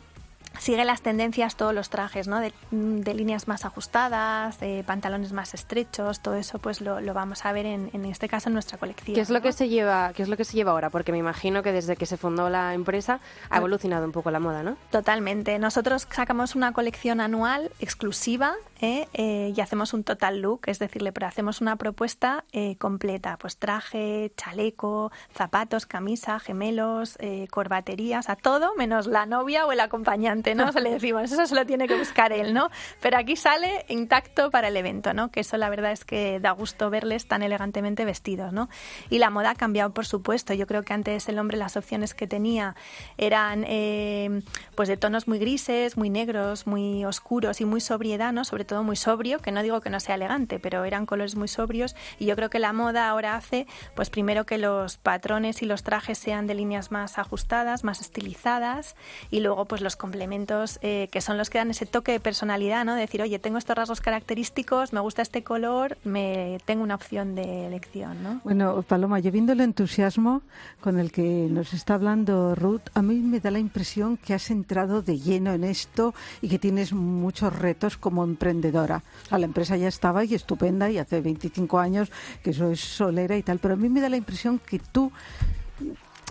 sigue 0.59 0.85
las 0.85 1.03
tendencias 1.03 1.57
todos 1.57 1.75
los 1.75 1.91
trajes, 1.91 2.29
¿no? 2.29 2.41
De, 2.41 2.53
de 2.71 3.15
líneas 3.15 3.49
más 3.49 3.65
ajustadas, 3.65 4.61
de 4.61 4.85
pantalones 4.87 5.33
más 5.33 5.55
estrechos, 5.55 6.21
todo 6.21 6.35
eso 6.35 6.59
pues 6.59 6.81
lo, 6.81 7.01
lo 7.01 7.15
vamos 7.15 7.45
a 7.45 7.53
ver 7.53 7.67
en, 7.67 7.91
en 7.93 8.05
este 8.05 8.29
caso 8.29 8.49
en 8.49 8.55
nuestra 8.55 8.79
colección. 8.79 9.15
¿Qué 9.15 9.21
es 9.21 9.31
lo 9.31 9.39
¿no? 9.39 9.43
que 9.43 9.53
se 9.53 9.69
lleva, 9.69 10.13
qué 10.15 10.23
es 10.23 10.29
lo 10.29 10.37
que 10.37 10.45
se 10.45 10.55
lleva 10.55 10.73
ahora? 10.73 10.91
Porque 10.91 11.13
me 11.13 11.19
imagino 11.19 11.63
que 11.63 11.73
desde 11.73 11.97
que 11.97 12.07
se 12.07 12.17
fundó 12.17 12.49
la 12.51 12.75
empresa 12.75 13.21
ha 13.51 13.59
evolucionado 13.59 14.05
un 14.05 14.13
poco 14.13 14.31
la 14.31 14.41
moda, 14.41 14.63
¿no? 14.63 14.77
Totalmente. 14.91 15.59
Nosotros 15.59 16.07
sacamos 16.11 16.55
una 16.55 16.73
colección 16.73 17.21
anual 17.21 17.71
exclusiva 17.81 18.55
¿eh? 18.83 19.09
Eh, 19.15 19.55
y 19.57 19.61
hacemos 19.61 19.95
un 19.95 20.05
total 20.05 20.41
look, 20.41 20.63
es 20.67 20.79
decir, 20.79 21.01
le 21.01 21.13
hacemos 21.25 21.61
una 21.61 21.77
propuesta 21.77 22.45
eh, 22.53 22.77
completa, 22.77 23.39
pues 23.39 23.57
traje, 23.57 24.33
chaleco, 24.37 25.13
zapatos, 25.33 25.87
camisa, 25.87 26.41
gemelos, 26.41 27.17
eh, 27.21 27.47
corbatería, 27.51 28.19
o 28.19 28.23
sea, 28.23 28.37
todo 28.37 28.75
menos 28.75 29.07
la 29.07 29.25
novia 29.25 29.67
o 29.67 29.73
el 29.73 29.81
acompañante, 29.81 30.55
¿no? 30.55 30.73
Se 30.73 30.81
le 30.81 30.91
decimos, 30.95 31.31
eso 31.31 31.47
se 31.47 31.55
lo 31.55 31.65
tiene 31.65 31.87
que 31.87 31.97
buscar 31.97 32.33
él, 32.33 32.53
¿no? 32.53 32.71
Pero 33.01 33.17
aquí 33.17 33.37
sale 33.37 33.85
intacto 33.89 34.51
para 34.51 34.69
el 34.69 34.77
evento, 34.77 35.15
¿no? 35.15 35.31
Que 35.31 35.41
eso 35.41 35.57
la 35.57 35.71
verdad 35.71 35.93
es 35.93 36.05
que 36.05 36.41
da 36.41 36.51
gusto 36.51 36.91
verles 36.91 37.27
tan 37.27 37.43
elegantemente 37.43 38.05
vestidos, 38.05 38.53
¿no? 38.53 38.69
Y 39.11 39.19
la 39.19 39.31
moda 39.31 39.51
ha 39.51 39.55
cambiado, 39.55 39.95
por 39.95 40.07
supuesto. 40.07 40.55
Yo 40.55 40.67
creo 40.67 40.83
que 40.83 40.93
antes 40.93 41.29
el 41.29 41.39
hombre 41.39 41.57
las 41.57 41.77
opciones 41.77 42.15
que 42.15 42.27
tenía 42.27 42.75
eran 43.17 43.65
eh, 43.69 44.43
pues 44.75 44.89
de 44.89 44.97
tonos 44.97 45.29
muy 45.29 45.39
grises, 45.39 45.97
muy 45.97 46.11
negros, 46.11 46.67
muy 46.67 47.05
oscuros 47.05 47.61
y 47.61 47.65
muy 47.65 47.81
sobriedad, 47.81 48.33
¿no? 48.33 48.45
Sobre 48.45 48.65
todo 48.65 48.72
todo 48.73 48.85
muy 48.85 48.97
sobrio, 48.97 49.39
que 49.39 49.53
no 49.53 49.63
digo 49.63 49.83
que 49.83 49.91
no 49.91 50.01
sea 50.01 50.15
elegante, 50.15 50.59
pero 50.59 50.87
eran 50.87 51.05
colores 51.05 51.37
muy 51.37 51.47
sobrios 51.47 51.95
y 52.19 52.25
yo 52.25 52.37
creo 52.37 52.49
que 52.49 52.59
la 52.59 52.73
moda 52.73 53.11
ahora 53.11 53.37
hace, 53.37 53.67
pues 53.95 54.09
primero 54.09 54.47
que 54.47 54.57
los 54.57 54.97
patrones 54.97 55.61
y 55.61 55.67
los 55.67 55.83
trajes 55.83 56.17
sean 56.17 56.47
de 56.47 56.55
líneas 56.55 56.91
más 56.91 57.19
ajustadas, 57.19 57.85
más 57.85 58.01
estilizadas 58.01 58.97
y 59.31 59.41
luego 59.41 59.67
pues 59.67 59.83
los 59.83 59.95
complementos 59.97 60.79
eh, 60.81 61.11
que 61.13 61.21
son 61.21 61.37
los 61.37 61.51
que 61.51 61.59
dan 61.59 61.71
ese 61.71 61.85
toque 61.85 62.13
de 62.13 62.21
personalidad, 62.21 62.87
¿no? 62.87 62.95
De 62.95 63.03
decir, 63.03 63.21
oye, 63.21 63.39
tengo 63.39 63.59
estos 63.59 63.77
rasgos 63.77 64.01
característicos, 64.01 64.95
me 64.95 65.01
gusta 65.01 65.21
este 65.21 65.45
color, 65.45 65.99
me 66.03 66.57
tengo 66.65 66.83
una 66.83 66.95
opción 66.95 67.35
de 67.35 67.67
elección, 67.67 68.23
¿no? 68.23 68.41
Bueno, 68.43 68.81
Paloma, 68.89 69.19
yo 69.19 69.31
viendo 69.31 69.53
el 69.53 69.61
entusiasmo 69.61 70.41
con 70.81 70.99
el 70.99 71.13
que 71.13 71.47
nos 71.51 71.75
está 71.75 71.93
hablando 71.93 72.55
Ruth, 72.55 72.89
a 72.95 73.03
mí 73.03 73.17
me 73.17 73.39
da 73.39 73.51
la 73.51 73.59
impresión 73.59 74.17
que 74.17 74.33
has 74.33 74.51
entrado 74.51 75.03
de 75.03 75.19
lleno 75.19 75.53
en 75.53 75.63
esto 75.63 76.15
y 76.41 76.49
que 76.49 76.59
tienes 76.59 76.95
muchos 76.95 77.55
retos 77.55 77.99
como 77.99 78.25
emprendedora. 78.63 79.03
A 79.31 79.39
la 79.39 79.47
empresa 79.47 79.77
ya 79.77 79.89
estaba 79.89 80.25
y 80.25 80.35
estupenda 80.35 80.91
y 80.91 80.99
hace 80.99 81.21
25 81.21 81.79
años 81.79 82.11
que 82.43 82.51
eso 82.51 82.71
es 82.71 82.81
solera 82.81 83.37
y 83.37 83.43
tal, 83.43 83.59
pero 83.59 83.75
a 83.75 83.77
mí 83.77 83.89
me 83.89 84.01
da 84.01 84.09
la 84.09 84.17
impresión 84.17 84.59
que 84.59 84.79
tú 84.79 85.11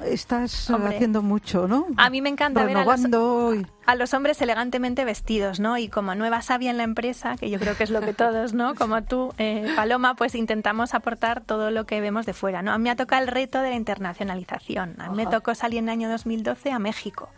estás 0.05 0.69
Hombre. 0.69 0.95
haciendo 0.95 1.21
mucho, 1.21 1.67
¿no? 1.67 1.87
A 1.97 2.09
mí 2.09 2.21
me 2.21 2.29
encanta 2.29 2.63
ver 2.63 2.77
a 2.77 2.85
los, 2.85 3.01
Renovando 3.01 3.53
a 3.85 3.95
los 3.95 4.13
hombres 4.13 4.41
elegantemente 4.41 5.05
vestidos, 5.05 5.59
¿no? 5.59 5.77
Y 5.77 5.87
como 5.87 6.13
nueva 6.15 6.41
sabia 6.41 6.69
en 6.69 6.77
la 6.77 6.83
empresa, 6.83 7.35
que 7.37 7.49
yo 7.49 7.59
creo 7.59 7.75
que 7.75 7.83
es 7.83 7.89
lo 7.89 8.01
que 8.01 8.13
todos, 8.13 8.53
¿no? 8.53 8.75
Como 8.75 9.03
tú, 9.03 9.33
eh, 9.37 9.71
Paloma, 9.75 10.15
pues 10.15 10.35
intentamos 10.35 10.93
aportar 10.93 11.41
todo 11.41 11.71
lo 11.71 11.85
que 11.85 11.99
vemos 11.99 12.25
de 12.25 12.33
fuera, 12.33 12.61
¿no? 12.61 12.71
A 12.71 12.77
mí 12.77 12.83
me 12.83 12.89
ha 12.91 12.95
tocado 12.95 13.23
el 13.23 13.27
reto 13.27 13.59
de 13.59 13.71
la 13.71 13.75
internacionalización. 13.75 15.01
A 15.01 15.09
mí 15.09 15.17
me 15.17 15.25
tocó 15.25 15.55
salir 15.55 15.79
en 15.79 15.85
el 15.85 15.89
año 15.89 16.09
2012 16.09 16.71
a 16.71 16.79
México 16.79 17.29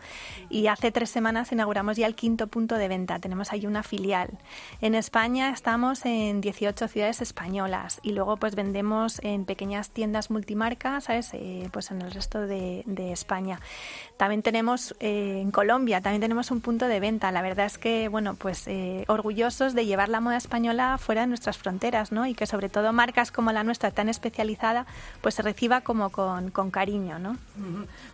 y 0.50 0.66
hace 0.66 0.92
tres 0.92 1.10
semanas 1.10 1.50
inauguramos 1.50 1.96
ya 1.96 2.06
el 2.06 2.14
quinto 2.14 2.46
punto 2.48 2.76
de 2.76 2.88
venta. 2.88 3.18
Tenemos 3.18 3.52
ahí 3.52 3.66
una 3.66 3.82
filial. 3.82 4.38
En 4.80 4.94
España 4.94 5.50
estamos 5.50 6.04
en 6.04 6.40
18 6.40 6.88
ciudades 6.88 7.22
españolas 7.22 8.00
y 8.02 8.12
luego 8.12 8.36
pues 8.36 8.54
vendemos 8.54 9.18
en 9.22 9.46
pequeñas 9.46 9.90
tiendas 9.90 10.30
multimarcas, 10.30 11.04
¿sabes? 11.04 11.30
Eh, 11.32 11.68
pues 11.72 11.90
en 11.90 12.02
el 12.02 12.10
resto 12.10 12.40
de, 12.40 12.82
de 12.86 13.12
España. 13.12 13.60
También 14.16 14.42
tenemos 14.42 14.94
eh, 15.00 15.40
en 15.40 15.50
Colombia, 15.50 16.00
también 16.00 16.20
tenemos 16.20 16.33
un 16.50 16.60
punto 16.60 16.86
de 16.86 17.00
venta. 17.00 17.30
La 17.32 17.42
verdad 17.42 17.66
es 17.66 17.78
que, 17.78 18.08
bueno, 18.08 18.34
pues 18.34 18.66
eh, 18.66 19.04
orgullosos 19.08 19.74
de 19.74 19.86
llevar 19.86 20.08
la 20.08 20.20
moda 20.20 20.36
española 20.36 20.98
fuera 20.98 21.22
de 21.22 21.26
nuestras 21.28 21.58
fronteras, 21.58 22.12
¿no? 22.12 22.26
Y 22.26 22.34
que 22.34 22.46
sobre 22.46 22.68
todo 22.68 22.92
marcas 22.92 23.30
como 23.32 23.52
la 23.52 23.64
nuestra, 23.64 23.90
tan 23.90 24.08
especializada, 24.08 24.86
pues 25.20 25.34
se 25.34 25.42
reciba 25.42 25.80
como 25.82 26.10
con, 26.10 26.50
con 26.50 26.70
cariño, 26.70 27.18
¿no? 27.18 27.36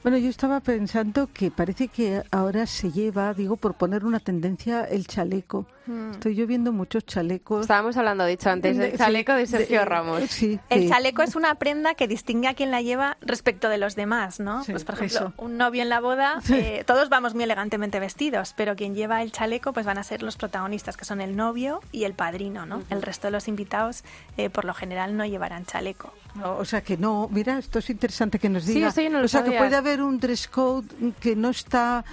Bueno, 0.03 0.19
yo 0.19 0.29
estaba 0.29 0.61
pensando 0.61 1.29
que 1.33 1.51
parece 1.51 1.89
que 1.89 2.23
ahora 2.31 2.67
se 2.67 2.91
lleva, 2.93 3.33
digo, 3.35 3.57
por 3.57 3.75
poner 3.75 4.05
una 4.05 4.21
tendencia, 4.21 4.85
el 4.85 5.07
chaleco. 5.07 5.67
Mm. 5.87 6.11
Estoy 6.13 6.35
yo 6.37 6.47
viendo 6.47 6.73
muchos 6.73 7.05
chalecos. 7.07 7.63
Estábamos 7.63 7.97
hablando, 7.97 8.25
dicho 8.27 8.49
antes, 8.51 8.77
del 8.77 8.93
Sí, 8.93 8.99
chaleco 8.99 9.33
de 9.33 9.47
Sergio 9.47 9.81
de- 9.81 9.85
Ramos. 9.87 10.23
Sí, 10.31 10.61
El 10.69 10.83
que- 10.83 10.89
chaleco 10.89 11.23
es 11.23 11.35
una 11.37 11.55
prenda 11.57 11.95
que 11.95 12.07
distingue 12.07 12.49
a 12.49 12.55
quien 12.55 12.71
la 12.71 12.83
lleva 12.83 13.17
respecto 13.23 13.69
de 13.69 13.79
los 13.79 13.97
demás, 13.97 14.39
¿no? 14.41 14.63
Sí, 14.65 14.73
pues 14.73 14.85
por 14.85 14.95
ejemplo, 14.97 15.19
eso. 15.19 15.33
un 15.39 15.57
novio 15.57 15.83
en 15.83 15.89
la 15.89 16.01
boda, 16.01 16.41
eh, 16.53 16.85
todos 16.87 17.09
vamos 17.09 17.35
muy 17.35 17.45
elegantemente 17.45 17.99
vestidos, 17.99 18.10
pero 18.57 18.77
quien 18.77 18.95
lleva 18.95 19.23
el 19.23 19.33
chaleco 19.33 19.73
pues 19.73 19.87
van 19.87 19.99
a 19.99 20.03
ser 20.05 20.23
los 20.23 20.37
protagonistas, 20.37 20.97
que 20.97 21.05
son 21.05 21.21
el 21.21 21.37
novio 21.37 21.81
y 21.93 22.05
el 22.05 22.15
padrino, 22.15 22.67
¿no? 22.67 22.83
El 22.91 23.03
resto 23.03 23.27
de 23.29 23.33
los 23.33 23.49
invitados 23.49 24.05
eh, 24.37 24.51
por 24.51 24.65
lo 24.65 24.75
general 24.75 25.17
no 25.17 25.25
llevarán 25.25 25.65
chaleco. 25.67 26.13
No, 26.35 26.57
o 26.57 26.65
sea 26.65 26.81
que 26.83 26.97
no, 26.97 27.29
mira, 27.31 27.59
esto 27.59 27.79
es 27.81 27.91
interesante 27.91 28.39
que 28.39 28.49
nos 28.49 28.65
Sí, 28.65 28.75
diga. 28.75 28.93
yo 28.95 29.11
no 29.11 29.19
lo 29.19 29.25
o 29.25 29.29
sea 29.29 29.43
que 29.45 29.53
puede 29.53 29.75
haber 29.77 30.01
un 30.03 30.19
dress 30.21 30.47
code 30.49 30.87
que 31.21 31.35
no 31.35 31.51
está, 31.51 32.05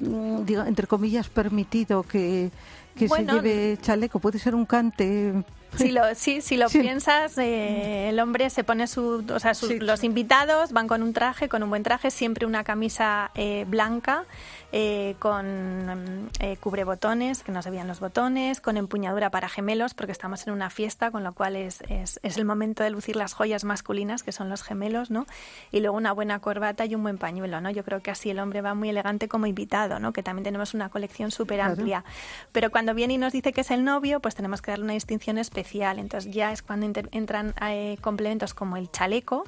mm, 0.00 0.44
diga, 0.44 0.68
entre 0.68 0.86
comillas, 0.86 1.28
permitido 1.28 2.02
que, 2.02 2.50
que 2.96 3.06
Bueno, 3.06 3.32
se 3.34 3.40
lleve 3.40 3.78
chaleco. 3.80 4.18
Puede 4.18 4.38
ser 4.38 4.54
un 4.54 4.66
cante. 4.66 5.32
Si 5.78 5.90
lo, 5.90 6.02
sí, 6.14 6.42
si 6.42 6.58
lo 6.58 6.68
Sí. 6.68 6.80
piensas, 6.80 7.38
eh, 7.38 8.10
el 8.10 8.20
hombre 8.20 8.50
se 8.50 8.62
pone 8.62 8.86
su, 8.86 9.24
o 9.32 9.40
sea, 9.40 9.54
sus- 9.54 9.80
los 9.80 10.04
invitados 10.04 10.72
van 10.72 10.86
con 10.86 11.02
un 11.02 11.14
traje, 11.14 11.48
con 11.48 11.62
un 11.62 11.70
buen 11.70 11.82
traje, 11.82 12.10
siempre 12.10 12.44
una 12.44 12.64
camisa 12.64 13.30
eh, 13.34 13.64
blanca 13.66 14.24
eh, 14.72 15.14
con 15.18 15.84
mm, 15.86 16.28
eh, 16.40 16.56
cubrebotones, 16.58 17.42
que 17.42 17.52
no 17.52 17.62
se 17.62 17.70
vean 17.70 17.86
los 17.88 18.00
botones, 18.00 18.60
con 18.60 18.76
empuñadura 18.76 19.30
para 19.30 19.48
gemelos, 19.48 19.94
porque 19.94 20.12
estamos 20.12 20.46
en 20.46 20.52
una 20.52 20.70
fiesta, 20.70 21.10
con 21.10 21.22
lo 21.24 21.32
cual 21.34 21.56
es, 21.56 21.82
es, 21.88 22.18
es 22.22 22.36
el 22.38 22.44
momento 22.44 22.82
de 22.82 22.90
lucir 22.90 23.16
las 23.16 23.34
joyas 23.34 23.64
masculinas, 23.64 24.22
que 24.22 24.32
son 24.32 24.48
los 24.48 24.62
gemelos, 24.62 25.10
¿no? 25.10 25.26
Y 25.70 25.80
luego 25.80 25.96
una 25.96 26.12
buena 26.12 26.38
corbata 26.40 26.84
y 26.86 26.94
un 26.94 27.02
buen 27.02 27.18
pañuelo, 27.18 27.60
¿no? 27.60 27.70
Yo 27.70 27.84
creo 27.84 28.00
que 28.00 28.10
así 28.10 28.30
el 28.30 28.38
hombre 28.38 28.62
va 28.62 28.74
muy 28.74 28.88
elegante 28.88 29.28
como 29.28 29.46
invitado, 29.46 29.98
¿no? 30.00 30.12
Que 30.12 30.22
también 30.22 30.44
tenemos 30.44 30.74
una 30.74 30.88
colección 30.88 31.30
súper 31.30 31.58
Claro. 31.58 31.72
amplia. 31.74 32.04
Pero 32.52 32.70
cuando 32.70 32.94
viene 32.94 33.14
y 33.14 33.18
nos 33.18 33.32
dice 33.32 33.52
que 33.52 33.60
es 33.60 33.70
el 33.70 33.84
novio, 33.84 34.20
pues 34.20 34.34
tenemos 34.34 34.62
que 34.62 34.70
darle 34.70 34.84
una 34.84 34.94
distinción 34.94 35.36
especial. 35.38 35.98
Entonces 35.98 36.32
ya 36.32 36.50
es 36.52 36.62
cuando 36.62 36.86
entran 37.12 37.54
eh, 37.60 37.98
complementos 38.00 38.54
como 38.54 38.76
el 38.78 38.90
chaleco 38.90 39.44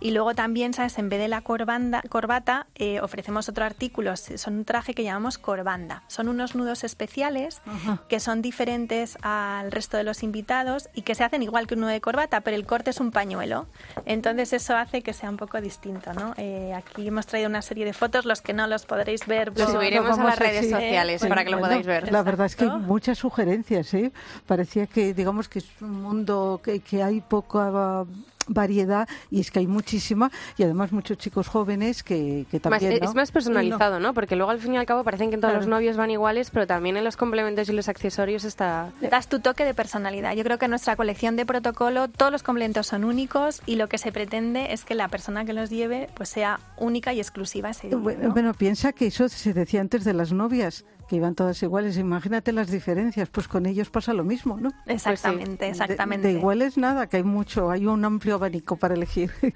y 0.00 0.12
luego 0.12 0.34
también, 0.34 0.72
¿sabes? 0.72 0.98
En 0.98 1.08
vez 1.08 1.18
de 1.18 1.28
la 1.28 1.40
corbanda, 1.40 2.02
corbata, 2.08 2.66
eh, 2.76 3.00
ofrecemos 3.00 3.48
otro 3.48 3.64
artículo. 3.64 4.12
s- 4.12 4.38
Son 4.52 4.58
un 4.58 4.64
traje 4.66 4.92
que 4.92 5.02
llamamos 5.02 5.38
corbanda. 5.38 6.02
Son 6.08 6.28
unos 6.28 6.54
nudos 6.54 6.84
especiales 6.84 7.62
que 8.08 8.20
son 8.20 8.42
diferentes 8.42 9.16
al 9.22 9.72
resto 9.72 9.96
de 9.96 10.04
los 10.04 10.22
invitados 10.22 10.90
y 10.94 11.02
que 11.02 11.14
se 11.14 11.24
hacen 11.24 11.42
igual 11.42 11.66
que 11.66 11.72
un 11.74 11.80
nudo 11.80 11.90
de 11.90 12.02
corbata, 12.02 12.42
pero 12.42 12.54
el 12.56 12.66
corte 12.66 12.90
es 12.90 13.00
un 13.00 13.12
pañuelo. 13.12 13.66
Entonces 14.04 14.52
eso 14.52 14.76
hace 14.76 15.00
que 15.02 15.14
sea 15.14 15.30
un 15.30 15.38
poco 15.38 15.58
distinto, 15.62 16.12
¿no? 16.12 16.34
Eh, 16.36 16.74
aquí 16.74 17.08
hemos 17.08 17.26
traído 17.26 17.48
una 17.48 17.62
serie 17.62 17.86
de 17.86 17.94
fotos, 17.94 18.26
los 18.26 18.42
que 18.42 18.52
no 18.52 18.66
los 18.66 18.84
podréis 18.84 19.26
ver. 19.26 19.48
Lo 19.48 19.64
por- 19.64 19.72
subiremos 19.74 20.18
a 20.18 20.24
las 20.24 20.38
redes 20.38 20.68
sociales 20.70 21.24
para 21.26 21.44
que 21.44 21.50
lo 21.50 21.58
podáis 21.58 21.86
ver. 21.86 22.12
La 22.12 22.22
verdad 22.22 22.44
es 22.46 22.54
que 22.56 22.64
hay 22.64 22.70
muchas 22.78 23.16
sugerencias, 23.18 23.94
¿eh? 23.94 24.12
Parecía 24.46 24.86
que, 24.86 25.14
digamos, 25.14 25.48
que 25.48 25.60
es 25.60 25.66
un 25.80 26.02
mundo 26.02 26.60
que, 26.62 26.80
que 26.80 27.02
hay 27.02 27.22
poca 27.22 28.04
variedad 28.46 29.08
y 29.30 29.40
es 29.40 29.50
que 29.50 29.60
hay 29.60 29.66
muchísima 29.66 30.30
y 30.56 30.62
además 30.64 30.92
muchos 30.92 31.18
chicos 31.18 31.48
jóvenes 31.48 32.02
que, 32.02 32.46
que 32.50 32.56
Más- 32.58 32.62
también, 32.80 32.98
¿no? 33.00 33.08
Es 33.08 33.14
más 33.14 33.30
personalizado, 33.32 34.00
¿no? 34.00 34.14
Porque 34.14 34.36
luego 34.36 34.50
al 34.50 34.58
fin 34.58 34.74
y 34.74 34.76
al 34.78 34.86
cabo 34.86 35.04
parecen 35.04 35.30
que 35.30 35.36
todos 35.36 35.52
Claro. 35.52 35.60
los 35.60 35.68
novios 35.68 35.96
van 35.96 36.10
iguales, 36.10 36.50
pero 36.50 36.66
también 36.66 36.96
en 36.96 37.04
los 37.04 37.16
complementos 37.16 37.68
y 37.68 37.72
los 37.72 37.88
accesorios 37.88 38.44
está... 38.44 38.90
Das 39.00 39.28
tu 39.28 39.40
toque 39.40 39.64
de 39.64 39.74
personalidad. 39.74 40.34
Yo 40.34 40.44
creo 40.44 40.58
que 40.58 40.64
en 40.66 40.70
nuestra 40.70 40.96
colección 40.96 41.36
de 41.36 41.46
protocolo 41.46 42.08
todos 42.08 42.32
los 42.32 42.42
complementos 42.42 42.86
son 42.86 43.04
únicos 43.04 43.60
y 43.66 43.76
lo 43.76 43.88
que 43.88 43.98
se 43.98 44.12
pretende 44.12 44.72
es 44.72 44.84
que 44.84 44.94
la 44.94 45.08
persona 45.08 45.44
que 45.44 45.52
los 45.52 45.70
lleve 45.70 46.08
pues 46.14 46.28
sea 46.28 46.60
única 46.78 47.12
y 47.12 47.20
exclusiva 47.20 47.70
ese 47.70 47.88
día. 47.88 47.96
Bueno, 47.96 48.28
¿no? 48.28 48.32
bueno, 48.32 48.54
piensa 48.54 48.92
que 48.92 49.06
eso 49.06 49.28
se 49.28 49.52
decía 49.52 49.80
antes 49.80 50.04
de 50.04 50.12
las 50.14 50.32
novias, 50.32 50.84
que 51.08 51.16
iban 51.16 51.34
todas 51.34 51.62
iguales. 51.62 51.96
Imagínate 51.98 52.52
las 52.52 52.70
diferencias, 52.70 53.28
pues 53.28 53.48
con 53.48 53.66
ellos 53.66 53.90
pasa 53.90 54.12
lo 54.12 54.24
mismo, 54.24 54.58
¿no? 54.58 54.70
Exactamente, 54.86 55.64
De- 55.66 55.70
exactamente. 55.70 56.28
De, 56.28 56.34
iguales 56.34 56.76
nada, 56.78 57.06
que 57.08 57.18
hay 57.18 57.22
mucho, 57.24 57.70
hay 57.70 57.86
un 57.86 58.04
amplio 58.04 58.34
abanico 58.36 58.76
para 58.76 58.94
elegir. 58.94 59.30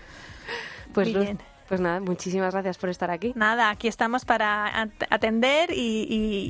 Pues, 0.92 1.12
bien. 1.12 1.38
Pues 1.68 1.80
nada, 1.80 2.00
muchísimas 2.00 2.52
gracias 2.52 2.78
por 2.78 2.88
estar 2.88 3.10
aquí. 3.10 3.32
Nada, 3.36 3.70
aquí 3.70 3.88
estamos 3.88 4.24
para 4.24 4.66
at- 4.82 4.90
atender 5.10 5.70
y, 5.72 6.06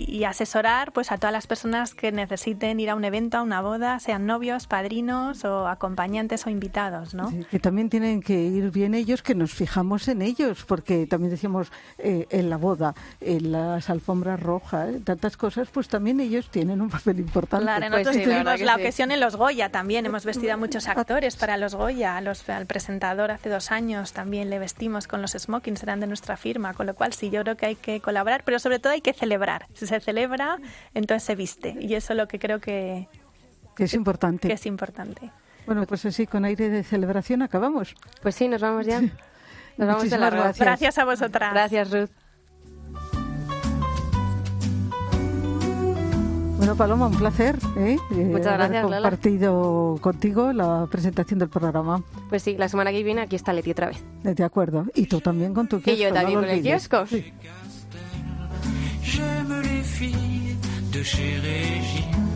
y- 0.08 0.16
y 0.16 0.24
asesorar 0.24 0.92
pues 0.92 1.12
a 1.12 1.16
todas 1.18 1.32
las 1.32 1.46
personas 1.46 1.94
que 1.94 2.12
necesiten 2.12 2.78
ir 2.80 2.90
a 2.90 2.94
un 2.94 3.04
evento, 3.04 3.38
a 3.38 3.42
una 3.42 3.60
boda, 3.60 3.98
sean 4.00 4.26
novios, 4.26 4.66
padrinos 4.66 5.44
o 5.44 5.68
acompañantes 5.68 6.46
o 6.46 6.50
invitados, 6.50 7.14
¿no? 7.14 7.30
que 7.50 7.58
también 7.58 7.88
tienen 7.90 8.20
que 8.22 8.34
ir 8.40 8.70
bien 8.70 8.94
ellos, 8.94 9.22
que 9.22 9.34
nos 9.34 9.52
fijamos 9.52 10.08
en 10.08 10.22
ellos, 10.22 10.64
porque 10.64 11.06
también 11.06 11.30
decimos 11.30 11.70
eh, 11.98 12.26
en 12.30 12.50
la 12.50 12.56
boda, 12.56 12.94
en 13.20 13.52
las 13.52 13.88
alfombras 13.90 14.40
rojas, 14.40 14.94
eh, 14.94 15.00
tantas 15.04 15.36
cosas, 15.36 15.68
pues 15.72 15.88
también 15.88 16.20
ellos 16.20 16.48
tienen 16.50 16.80
un 16.80 16.90
papel 16.90 17.18
importante. 17.20 17.64
Claro, 17.64 17.86
Pues 17.90 18.04
nosotros 18.06 18.24
tuvimos 18.24 18.60
la 18.60 18.76
ocasión 18.76 19.10
en 19.10 19.20
los 19.20 19.36
Goya 19.36 19.70
también, 19.70 20.06
hemos 20.06 20.24
vestido 20.24 20.54
a 20.54 20.56
muchos 20.56 20.88
actores 20.88 21.36
para 21.36 21.56
los 21.56 21.74
Goya, 21.74 22.16
a 22.16 22.20
los- 22.20 22.48
al 22.48 22.66
presentador 22.66 23.30
hace 23.30 23.48
dos 23.48 23.70
años 23.70 24.12
también 24.12 24.50
le 24.50 24.58
vestimos 24.58 25.05
con 25.06 25.22
los 25.22 25.32
smokings, 25.32 25.82
eran 25.82 26.00
de 26.00 26.06
nuestra 26.06 26.36
firma, 26.36 26.74
con 26.74 26.86
lo 26.86 26.94
cual 26.94 27.12
sí, 27.12 27.30
yo 27.30 27.42
creo 27.42 27.56
que 27.56 27.66
hay 27.66 27.76
que 27.76 28.00
colaborar, 28.00 28.42
pero 28.44 28.58
sobre 28.58 28.78
todo 28.78 28.92
hay 28.92 29.00
que 29.00 29.12
celebrar. 29.12 29.66
Si 29.74 29.86
se 29.86 30.00
celebra, 30.00 30.58
entonces 30.94 31.22
se 31.22 31.34
viste 31.34 31.76
y 31.80 31.94
eso 31.94 32.12
es 32.12 32.16
lo 32.16 32.28
que 32.28 32.38
creo 32.38 32.60
que, 32.60 33.08
Que 33.74 33.84
es 33.84 33.94
importante. 33.94 34.48
que 34.48 34.54
es 34.54 34.66
importante. 34.66 35.30
Bueno, 35.66 35.84
pues 35.86 36.04
así, 36.06 36.26
con 36.26 36.44
aire 36.44 36.68
de 36.68 36.84
celebración 36.84 37.42
acabamos. 37.42 37.94
Pues 38.22 38.34
sí, 38.36 38.48
nos 38.48 38.60
vamos 38.60 38.86
ya. 38.86 39.00
Nos 39.00 39.88
vamos 39.88 40.08
de 40.08 40.16
largo. 40.18 40.42
gracias. 40.42 40.64
Gracias 40.66 40.98
a 40.98 41.04
vosotras. 41.04 41.52
Gracias, 41.52 41.90
Ruth. 41.90 42.10
Bueno, 46.66 46.78
Paloma, 46.78 47.06
un 47.06 47.14
placer 47.16 47.56
¿eh? 47.76 47.96
Eh, 48.10 48.14
Muchas 48.24 48.48
haber 48.48 48.58
gracias, 48.58 48.82
Lola. 48.82 48.96
compartido 49.02 49.98
contigo 50.00 50.52
la 50.52 50.88
presentación 50.90 51.38
del 51.38 51.48
programa. 51.48 52.02
Pues 52.28 52.42
sí, 52.42 52.56
la 52.58 52.68
semana 52.68 52.90
que 52.90 53.04
viene 53.04 53.20
aquí 53.20 53.36
está 53.36 53.52
Leti 53.52 53.70
otra 53.70 53.86
vez. 53.86 54.02
Eh, 54.24 54.34
De 54.34 54.42
acuerdo. 54.42 54.84
Y 54.96 55.06
tú 55.06 55.20
también 55.20 55.54
con 55.54 55.68
tu 55.68 55.76
Y 55.76 55.82
kiosco. 55.82 56.02
yo 56.02 56.08
no 56.08 56.14
también 56.16 56.40
lo 56.40 56.46
con 56.48 56.56
el 56.56 56.62
kiosco. 56.62 57.04
J'aime 59.04 59.62
les 59.62 59.86
filles 59.86 60.56
de 60.90 61.04
chez 61.04 61.38
Régine. 61.38 62.26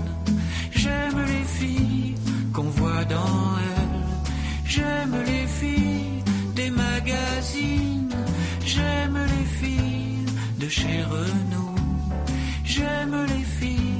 J'aime 0.70 1.18
les 1.26 1.44
filles 1.58 2.14
qu'on 2.54 2.70
voit 2.78 3.04
dans 3.06 3.58
elle. 3.58 4.64
J'aime 4.64 5.16
les 5.26 5.46
filles 5.48 6.22
des 6.54 6.70
magazines. 6.70 8.14
J'aime 8.64 9.18
les 9.26 9.44
filles 9.58 10.24
de 10.60 10.68
chez 10.68 11.02
Renault. 11.02 11.74
J'aime 12.64 13.26
les 13.26 13.42
filles 13.58 13.99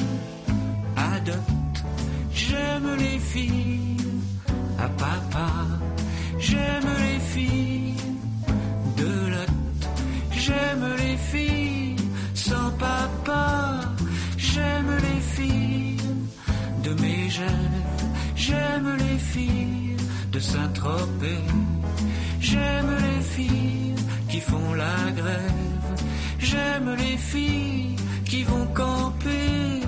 J'aime 2.61 2.95
les 2.97 3.19
filles 3.19 3.97
à 4.77 4.87
papa. 4.89 5.49
J'aime 6.37 6.89
les 7.05 7.19
filles 7.33 7.95
de 8.97 9.11
Lot. 9.33 9.81
J'aime 10.43 10.85
les 11.03 11.17
filles 11.31 11.95
sans 12.35 12.69
papa. 12.87 13.81
J'aime 14.37 14.91
les 15.07 15.21
filles 15.35 15.97
de 16.85 16.91
mes 17.01 17.29
jeunes. 17.29 17.79
J'aime 18.35 18.89
les 19.05 19.19
filles 19.31 19.97
de 20.31 20.39
Saint-Tropez. 20.39 21.45
J'aime 22.39 22.91
les 23.07 23.21
filles 23.35 23.95
qui 24.29 24.39
font 24.39 24.73
la 24.83 24.99
grève. 25.19 25.87
J'aime 26.39 26.89
les 27.03 27.17
filles 27.17 27.95
qui 28.25 28.43
vont 28.43 28.67
camper. 28.81 29.81